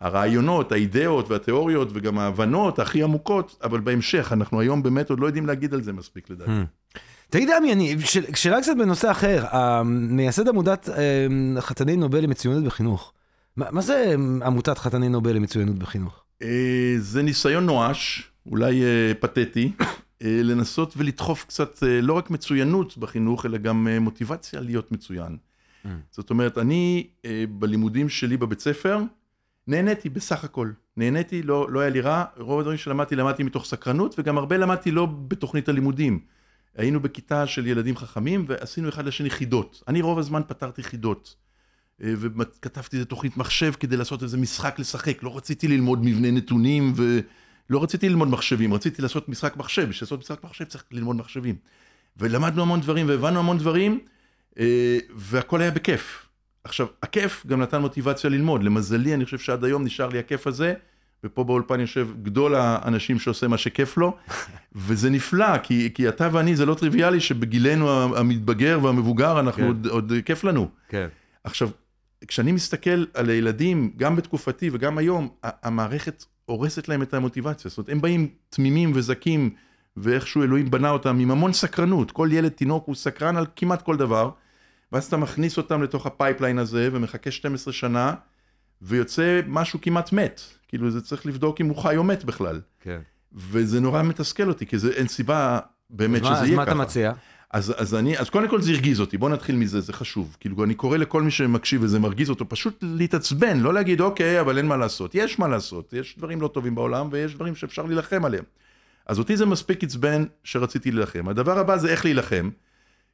[0.00, 5.46] הרעיונות, האידאות והתיאוריות וגם ההבנות הכי עמוקות, אבל בהמשך, אנחנו היום באמת עוד לא יודעים
[5.46, 6.50] להגיד על זה מספיק לדעתי.
[6.50, 6.98] Hmm.
[7.30, 7.96] תגיד עמי, אני,
[8.34, 9.44] שאלה קצת בנושא אחר,
[9.84, 13.12] מייסד עמותת אה, חתני נובל למצוינות בחינוך.
[13.56, 16.24] מה, מה זה עמותת חתני נובל למצוינות בחינוך?
[16.42, 19.86] אה, זה ניסיון נואש, אולי אה, פתטי, אה,
[20.20, 25.36] לנסות ולדחוף קצת אה, לא רק מצוינות בחינוך, אלא גם אה, מוטיבציה להיות מצוין.
[25.36, 25.88] Mm.
[26.10, 27.08] זאת אומרת, אני
[27.48, 28.98] בלימודים שלי בבית ספר,
[29.66, 30.70] נהניתי בסך הכל.
[30.96, 34.90] נהניתי, לא, לא היה לי רע, רוב הדברים שלמדתי, למדתי מתוך סקרנות, וגם הרבה למדתי
[34.90, 36.20] לא בתוכנית הלימודים.
[36.76, 39.82] היינו בכיתה של ילדים חכמים, ועשינו אחד לשני חידות.
[39.88, 41.36] אני רוב הזמן פתרתי חידות.
[42.00, 45.22] וכתבתי איזה תוכנית מחשב כדי לעשות איזה משחק לשחק.
[45.22, 47.20] לא רציתי ללמוד מבנה נתונים ו...
[47.70, 51.54] לא רציתי ללמוד מחשבים, רציתי לעשות משחק מחשב, בשביל לעשות משחק מחשב צריך ללמוד מחשבים.
[52.16, 54.00] ולמדנו המון דברים והבנו המון דברים,
[54.58, 56.26] אה, והכל היה בכיף.
[56.64, 58.62] עכשיו, הכיף גם נתן מוטיבציה ללמוד.
[58.62, 60.74] למזלי, אני חושב שעד היום נשאר לי הכיף הזה,
[61.24, 64.16] ופה באולפן יושב גדול האנשים שעושה מה שכיף לו,
[64.86, 69.68] וזה נפלא, כי, כי אתה ואני, זה לא טריוויאלי שבגילנו המתבגר והמבוגר, אנחנו כן.
[69.68, 70.68] עוד, עוד כיף לנו.
[70.88, 71.08] כן.
[71.44, 71.68] עכשיו,
[72.28, 77.68] כשאני מסתכל על הילדים, גם בתקופתי וגם היום, המערכת הורסת להם את המוטיבציה.
[77.68, 79.50] זאת אומרת, הם באים תמימים וזכים,
[79.96, 82.10] ואיכשהו אלוהים בנה אותם עם המון סקרנות.
[82.10, 84.30] כל ילד תינוק הוא סקרן על כמעט כל דבר,
[84.92, 88.14] ואז אתה מכניס אותם לתוך ה pipeline הזה, ומחכה 12 שנה,
[88.82, 90.40] ויוצא משהו כמעט מת.
[90.68, 92.60] כאילו, זה צריך לבדוק אם הוא חי או מת בכלל.
[92.80, 93.00] כן.
[93.32, 95.58] וזה נורא מתסכל אותי, כי זה, אין סיבה
[95.90, 96.52] באמת שזה מה, יהיה ככה.
[96.52, 97.12] אז מה אתה מציע?
[97.54, 100.36] אז, אז אני, אז קודם כל זה הרגיז אותי, בוא נתחיל מזה, זה חשוב.
[100.40, 104.58] כאילו, אני קורא לכל מי שמקשיב וזה מרגיז אותו, פשוט להתעצבן, לא להגיד, אוקיי, אבל
[104.58, 105.14] אין מה לעשות.
[105.14, 108.44] יש מה לעשות, יש דברים לא טובים בעולם, ויש דברים שאפשר להילחם עליהם.
[109.06, 111.28] אז אותי זה מספיק עצבן שרציתי להילחם.
[111.28, 112.50] הדבר הבא זה איך להילחם.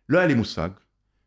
[0.08, 0.68] לא היה לי מושג,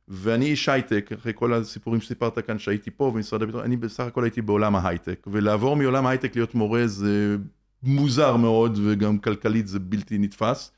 [0.08, 4.24] ואני איש הייטק, אחרי כל הסיפורים שסיפרת כאן שהייתי פה במשרד הביטחון, אני בסך הכל
[4.24, 7.38] הייתי בעולם ההייטק, ולעבור מעולם ההייטק להיות מורה זה
[7.84, 10.72] מוזר מאוד, וגם כלכלית זה בלתי נתפס.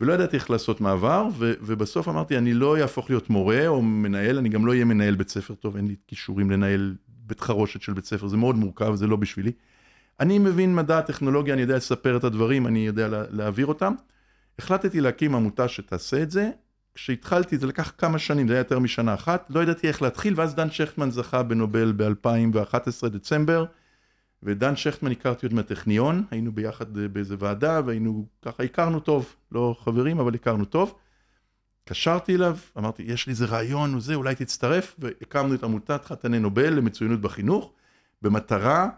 [0.00, 4.38] ולא ידעתי איך לעשות מעבר, ו- ובסוף אמרתי, אני לא אהפוך להיות מורה או מנהל,
[4.38, 7.92] אני גם לא אהיה מנהל בית ספר טוב, אין לי כישורים לנהל בית חרושת של
[7.92, 9.52] בית ספר, זה מאוד מורכב, זה לא בשבילי.
[10.20, 13.94] אני מבין מדע, טכנולוגיה, אני יודע לספר את הדברים, אני יודע לה, להעביר אותם.
[14.58, 16.50] החלטתי להקים עמותה שתעשה את זה.
[16.94, 20.54] כשהתחלתי, זה לקח כמה שנים, זה היה יותר משנה אחת, לא ידעתי איך להתחיל, ואז
[20.54, 23.64] דן שכטמן זכה בנובל ב-2011, דצמבר.
[24.42, 29.76] ודן שכטמן הכרתי עוד מהטכניון, היינו ביחד אה, באיזה ועדה, והיינו, ככה הכרנו טוב, לא
[29.80, 30.94] חברים, אבל הכרנו טוב.
[31.82, 36.74] התקשרתי אליו, אמרתי, יש לי איזה רעיון וזה, אולי תצטרף, והקמנו את עמותת חתני נובל
[36.74, 37.72] למצוינות בחינוך,
[38.22, 38.88] במטרה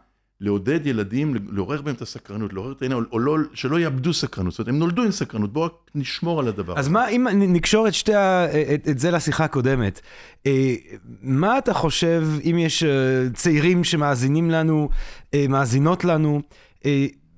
[0.40, 4.58] לעודד ילדים, לעורר בהם את הסקרנות, לעורר את העניין, או לא, שלא יאבדו סקרנות, זאת
[4.58, 6.78] אומרת, הם נולדו עם סקרנות, בואו רק נשמור על הדבר.
[6.78, 10.00] אז מה, אם נקשור את, שתי ה, את, את זה לשיחה הקודמת,
[10.46, 10.74] אה,
[11.22, 12.88] מה אתה חושב, אם יש אה,
[13.34, 14.88] צעירים שמאזינים לנו,
[15.34, 16.40] אה, מאזינות לנו,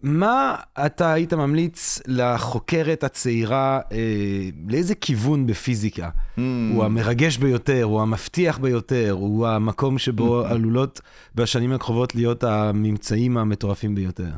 [0.02, 6.10] מה אתה היית ממליץ לחוקרת הצעירה, אה, לאיזה כיוון בפיזיקה?
[6.36, 6.40] Mm.
[6.74, 10.50] הוא המרגש ביותר, הוא המבטיח ביותר, הוא המקום שבו mm.
[10.50, 11.00] עלולות
[11.34, 14.30] בשנים הקרובות להיות הממצאים המטורפים ביותר.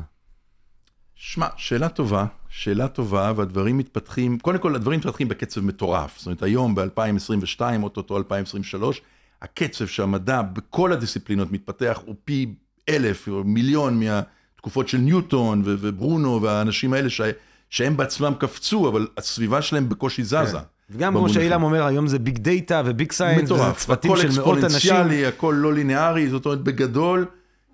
[1.15, 6.17] שמע, שאלה טובה, שאלה טובה, והדברים מתפתחים, קודם כל הדברים מתפתחים בקצב מטורף.
[6.17, 9.01] זאת אומרת, היום ב-2022, אוטוטו 2023,
[9.41, 12.53] הקצב שהמדע בכל הדיסציפלינות מתפתח הוא פי
[12.89, 14.21] אלף או מיליון מה...
[14.63, 17.21] תקופות של ניוטון ו- וברונו והאנשים האלה ש-
[17.69, 20.37] שהם בעצמם קפצו, אבל הסביבה שלהם בקושי זזה.
[20.53, 20.57] כן.
[20.89, 24.31] וגם כמו שאילם אומר, היום זה big data ו big science, וזה צוותים של מאות
[24.31, 24.41] אנשים.
[24.41, 27.25] הכל אקספוננציאלי, הכל לא לינארי, זאת אומרת, בגדול,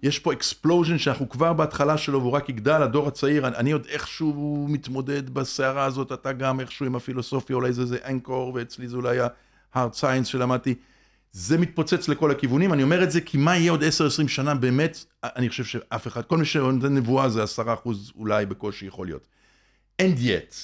[0.03, 3.85] יש פה אקספלוז'ן שאנחנו כבר בהתחלה שלו, והוא רק יגדל, הדור הצעיר, אני, אני עוד
[3.89, 8.95] איכשהו מתמודד בסערה הזאת, אתה גם איכשהו עם הפילוסופיה, אולי זה, זה אנקור, ואצלי זה
[8.95, 10.75] אולי ה-hard science שלמדתי.
[11.31, 15.05] זה מתפוצץ לכל הכיוונים, אני אומר את זה כי מה יהיה עוד 10-20 שנה באמת,
[15.23, 17.67] אני חושב שאף אחד, כל מי שנותן נבואה זה 10%
[18.15, 19.27] אולי בקושי יכול להיות.
[20.01, 20.55] And yet,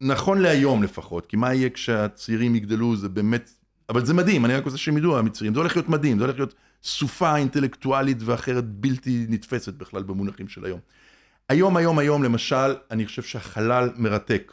[0.00, 3.50] נכון להיום לפחות, כי מה יהיה כשהצעירים יגדלו זה באמת,
[3.88, 6.36] אבל זה מדהים, אני רק רוצה שהם ידעו המצרים, זה הולך להיות מדהים, זה הולך
[6.36, 10.80] להיות סופה אינטלקטואלית ואחרת בלתי נתפסת בכלל במונחים של היום.
[11.48, 14.52] היום, היום, היום, למשל, אני חושב שהחלל מרתק.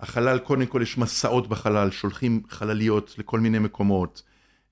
[0.00, 4.22] החלל, קודם כל יש מסעות בחלל, שולחים חלליות לכל מיני מקומות.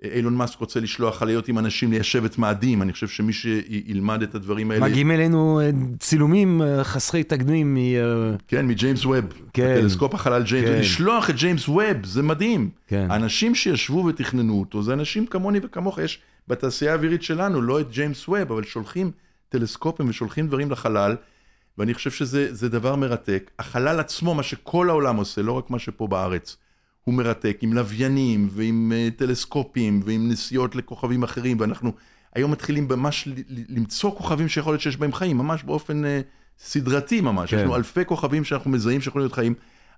[0.04, 4.34] אילון מאסק רוצה לשלוח חליות עם אנשים ליישב את מאדים, אני חושב שמי שילמד את
[4.34, 4.84] הדברים האלה...
[4.88, 7.76] מגיעים אלינו אה, צילומים אה, חסרי תקדים מ...
[7.76, 9.80] אה, כן, מג'יימס ווב, כן.
[9.80, 10.78] טלסקופ החלל ג'יימס, כן.
[10.78, 12.70] לשלוח את ג'יימס ווב, זה מדהים.
[12.86, 13.06] כן.
[13.10, 18.28] האנשים שישבו ותכננו אותו, זה אנשים כמוני וכמוך, יש בתעשייה האווירית שלנו, לא את ג'יימס
[18.28, 19.10] ווב, אבל שולחים
[19.48, 21.16] טלסקופים ושולחים דברים לחלל,
[21.78, 23.50] ואני חושב שזה דבר מרתק.
[23.58, 26.56] החלל עצמו, מה שכל העולם עושה, לא רק מה שפה בארץ.
[27.04, 31.92] הוא מרתק, עם לוויינים ועם uh, טלסקופים ועם נסיעות לכוכבים אחרים, ואנחנו
[32.34, 33.28] היום מתחילים ממש
[33.68, 36.06] למצוא כוכבים שיכול להיות שיש בהם חיים, ממש באופן uh,
[36.58, 37.50] סדרתי ממש.
[37.50, 37.56] כן.
[37.56, 39.54] יש לנו אלפי כוכבים שאנחנו מזהים שיכולים להיות חיים.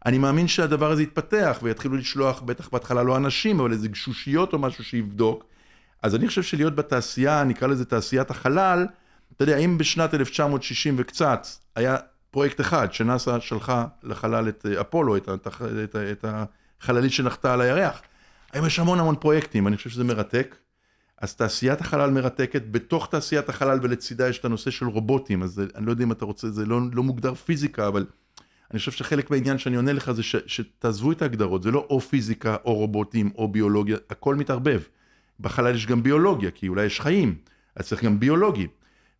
[0.07, 4.59] אני מאמין שהדבר הזה יתפתח ויתחילו לשלוח, בטח בהתחלה לא אנשים, אבל איזה גשושיות או
[4.59, 5.44] משהו שיבדוק.
[6.02, 8.86] אז אני חושב שלהיות בתעשייה, נקרא לזה תעשיית החלל,
[9.36, 11.46] אתה יודע, אם בשנת 1960 וקצת
[11.76, 11.96] היה
[12.30, 16.24] פרויקט אחד שנאס"א שלחה לחלל את אה, אפולו, את, את, את, את, את
[16.85, 18.03] חללית שנחתה על הירח.
[18.53, 20.57] היום יש המון המון פרויקטים, אני חושב שזה מרתק.
[21.20, 25.87] אז תעשיית החלל מרתקת, בתוך תעשיית החלל ולצידה יש את הנושא של רובוטים, אז אני
[25.87, 28.07] לא יודע אם אתה רוצה, זה לא, לא מוגדר פיזיקה, אבל
[28.70, 32.01] אני חושב שחלק מהעניין שאני עונה לך זה ש, שתעזבו את ההגדרות, זה לא או
[32.01, 34.82] פיזיקה או רובוטים או ביולוגיה, הכל מתערבב.
[35.41, 37.35] בחלל יש גם ביולוגיה, כי אולי יש חיים,
[37.76, 38.66] אז צריך גם ביולוגי,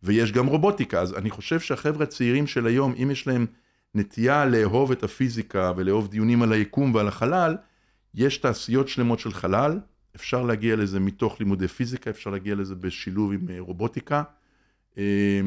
[0.03, 3.45] ויש גם רובוטיקה, אז אני חושב שהחבר'ה הצעירים של היום, אם יש להם
[3.95, 7.55] נטייה לאהוב את הפיזיקה ולאהוב דיונים על היקום ועל החלל,
[8.15, 9.79] יש תעשיות שלמות של חלל,
[10.15, 14.23] אפשר להגיע לזה מתוך לימודי פיזיקה, אפשר להגיע לזה בשילוב עם אה, רובוטיקה,
[14.97, 15.41] אה,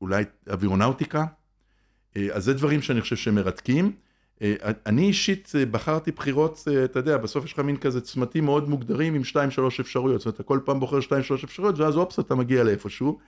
[0.00, 1.24] אולי אווירונאוטיקה.
[2.16, 3.92] אה, אז זה דברים שאני חושב שהם מרתקים.
[4.86, 9.22] אני אישית בחרתי בחירות, אתה יודע, בסוף יש לך מין כזה צמתים מאוד מוגדרים עם
[9.22, 9.36] 2-3
[9.80, 10.20] אפשרויות.
[10.20, 13.18] זאת אומרת, אתה כל פעם בוחר 2-3 אפשרויות, ואז אופס, אתה מגיע לאיפשהו.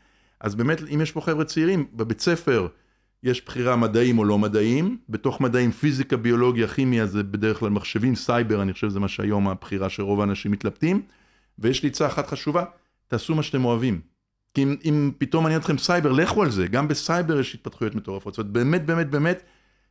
[0.41, 2.69] אז באמת, אם יש פה חבר'ה צעירים, בבית ספר
[3.23, 8.15] יש בחירה מדעים או לא מדעים, בתוך מדעים פיזיקה, ביולוגיה, כימיה זה בדרך כלל מחשבים,
[8.15, 11.03] סייבר, אני חושב שזה מה שהיום הבחירה שרוב האנשים מתלבטים.
[11.59, 12.65] ויש לי עצה אחת חשובה,
[13.09, 14.01] תעשו מה שאתם אוהבים.
[14.55, 18.35] כי אם, אם פתאום מעניין אתכם סייבר, לכו על זה, גם בסייבר יש התפתחויות מטורפות.
[18.35, 19.43] זאת אומרת, באמת, באמת, באמת,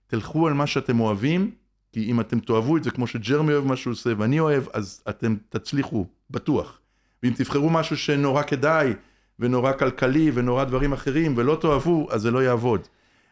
[0.08, 1.52] תלכו על מה שאתם אוהבים,
[1.92, 5.04] כי אם אתם תאהבו את זה כמו שג'רמי אוהב מה שהוא עושה ואני אוהב, אז
[5.10, 6.80] אתם תצליחו, בטוח.
[7.24, 8.94] ואם תבחרו משהו שנורא כדאי,
[9.40, 12.88] ונורא כלכלי, ונורא דברים אחרים, ולא תאהבו, אז זה לא יעבוד.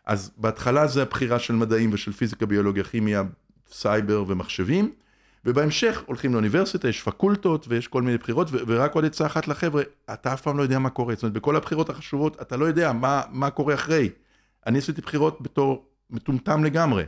[0.07, 3.23] אז בהתחלה זה הבחירה של מדעים ושל פיזיקה, ביולוגיה, כימיה,
[3.71, 4.91] סייבר ומחשבים,
[5.45, 9.83] ובהמשך הולכים לאוניברסיטה, יש פקולטות ויש כל מיני בחירות, ורק עוד עצה אחת לחבר'ה,
[10.13, 11.13] אתה אף פעם לא יודע מה קורה.
[11.13, 14.09] זאת אומרת, בכל הבחירות החשובות, אתה לא יודע מה, מה קורה אחרי.
[14.67, 17.03] אני עשיתי בחירות בתור מטומטם לגמרי.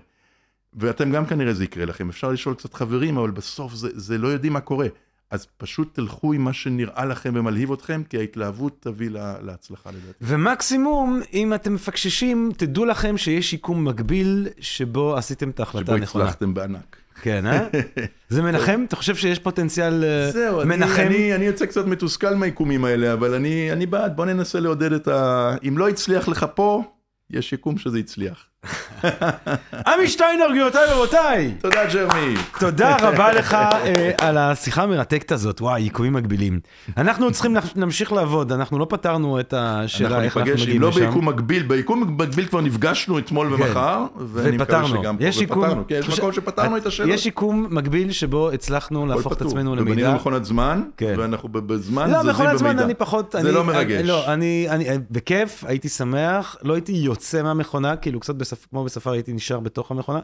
[0.73, 4.27] ואתם גם כנראה זה יקרה לכם, אפשר לשאול קצת חברים, אבל בסוף זה, זה לא
[4.27, 4.87] יודעים מה קורה.
[5.31, 10.17] אז פשוט תלכו עם מה שנראה לכם ומלהיב אתכם, כי ההתלהבות תביא לה, להצלחה לדעתי.
[10.21, 16.23] ומקסימום, אם אתם מפקששים, תדעו לכם שיש שיקום מקביל שבו עשיתם את ההחלטה שבו הנכונה.
[16.23, 16.97] הצלחתם בענק.
[17.21, 17.67] כן, אה?
[18.29, 18.83] זה מנחם?
[18.87, 21.01] אתה חושב שיש פוטנציאל אה, זהו, מנחם?
[21.01, 25.07] אני, אני יוצא קצת מתוסכל מהיקומים האלה, אבל אני, אני בעד, בוא ננסה לעודד את
[25.07, 25.55] ה...
[25.67, 26.83] אם לא הצליח לך פה,
[27.29, 28.45] יש יקום שזה הצליח.
[29.87, 31.53] עמי שטיינר, גבירותיי ורבותיי!
[31.61, 32.33] תודה, ג'רמי.
[32.59, 36.59] תודה רבה לך אה, על השיחה המרתקת הזאת, וואי, יקומים מקבילים.
[36.97, 40.65] אנחנו צריכים להמש- להמשיך לעבוד, אנחנו לא פתרנו את השאלה אנחנו איך אנחנו ניפגש, אם
[40.65, 41.05] מגיעים לא לשם.
[41.07, 43.53] ביקום מקביל, ביקום מקביל כבר נפגשנו אתמול כן.
[43.63, 44.03] ומחר,
[44.33, 45.01] ואני מקווה ופתרנו.
[45.03, 47.13] שגם פה, יש יקום- ופתרנו, כן, יש מקום שפתרנו את השאלות.
[47.13, 49.41] יש יקום מקביל שבו הצלחנו להפוך את.
[49.41, 50.13] עצמנו ובנינו למידע.
[50.13, 51.13] מכונת זמן, כן.
[51.17, 52.85] ואנחנו בזמן לא, זזים מכונת זמן במידע.
[52.85, 53.35] אני פחות...
[53.41, 54.01] זה לא מרגש.
[54.05, 54.67] לא, אני,
[55.11, 58.65] בכיף, הייתי שמח, לא הייתי יוצא מהמכונה, כאילו קצת בספ...
[58.69, 60.19] כמו בספר הייתי נשאר בתוך המכונה,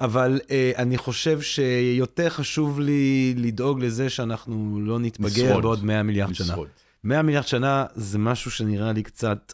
[0.00, 5.62] אבל אה, אני חושב שיותר חשוב לי לדאוג לזה שאנחנו לא נתבגר נשרוד.
[5.62, 6.46] בעוד 100 מיליארד שנה.
[6.46, 6.68] לשרוד.
[7.04, 9.52] 100 מיליארד שנה זה משהו שנראה לי קצת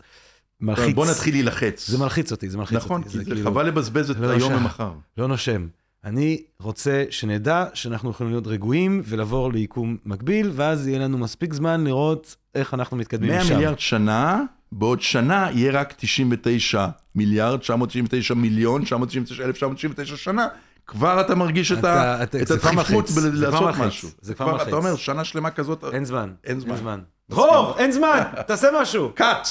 [0.61, 0.95] מלחיץ.
[0.95, 1.89] בוא נתחיל להילחץ.
[1.91, 3.11] זה מלחיץ אותי, זה מלחיץ נכון, אותי.
[3.13, 4.53] כי זה זה כאילו- חבל לבזבז את לא היום.
[4.55, 4.93] ומחר.
[5.19, 5.67] לא נושם.
[6.05, 11.85] אני רוצה שנדע שאנחנו יכולים להיות רגועים ולעבור ליקום מקביל, ואז יהיה לנו מספיק זמן
[11.85, 13.55] לראות איך אנחנו מתקדמים 100 משם.
[13.55, 14.43] מיליארד שנה,
[14.73, 20.47] בעוד שנה יהיה רק 99 מיליארד, 999 מיליון, 999 אלף, 999 שנה.
[20.87, 24.09] כבר אתה מרגיש את אתה- את זה כבר הדחיפות בלעשות משהו.
[24.21, 24.69] זה כבר מלחיץ.
[24.69, 26.31] אתה אומר, שנה שלמה כזאת, אין זמן.
[26.45, 27.01] אין זמן.
[27.31, 29.11] דרור, אין זמן, תעשה משהו.
[29.15, 29.49] Cut!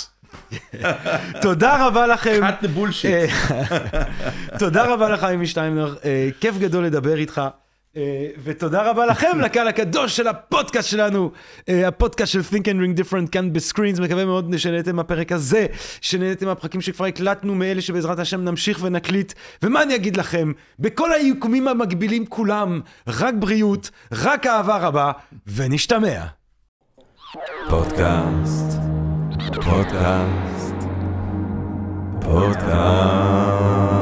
[1.41, 2.39] תודה רבה לכם.
[2.41, 3.29] Cut the bullshit.
[4.59, 7.41] תודה רבה לך, אמי שטיינר, אה, כיף גדול לדבר איתך.
[7.97, 11.31] אה, ותודה רבה לכם, לקהל הקדוש של הפודקאסט שלנו,
[11.69, 15.65] אה, הפודקאסט של Think and Ring Different כאן בסקרינס, מקווה מאוד שנהנתם מהפרק הזה,
[16.01, 19.33] שנהנתם מהפרקים שכבר הקלטנו, מאלה שבעזרת השם נמשיך ונקליט.
[19.63, 25.11] ומה אני אגיד לכם, בכל היקומים המקבילים כולם, רק בריאות, רק אהבה רבה,
[25.55, 26.25] ונשתמע.
[27.69, 28.77] פודקאסט,
[29.55, 30.75] פודקאסט,
[32.21, 34.00] פודקאסט.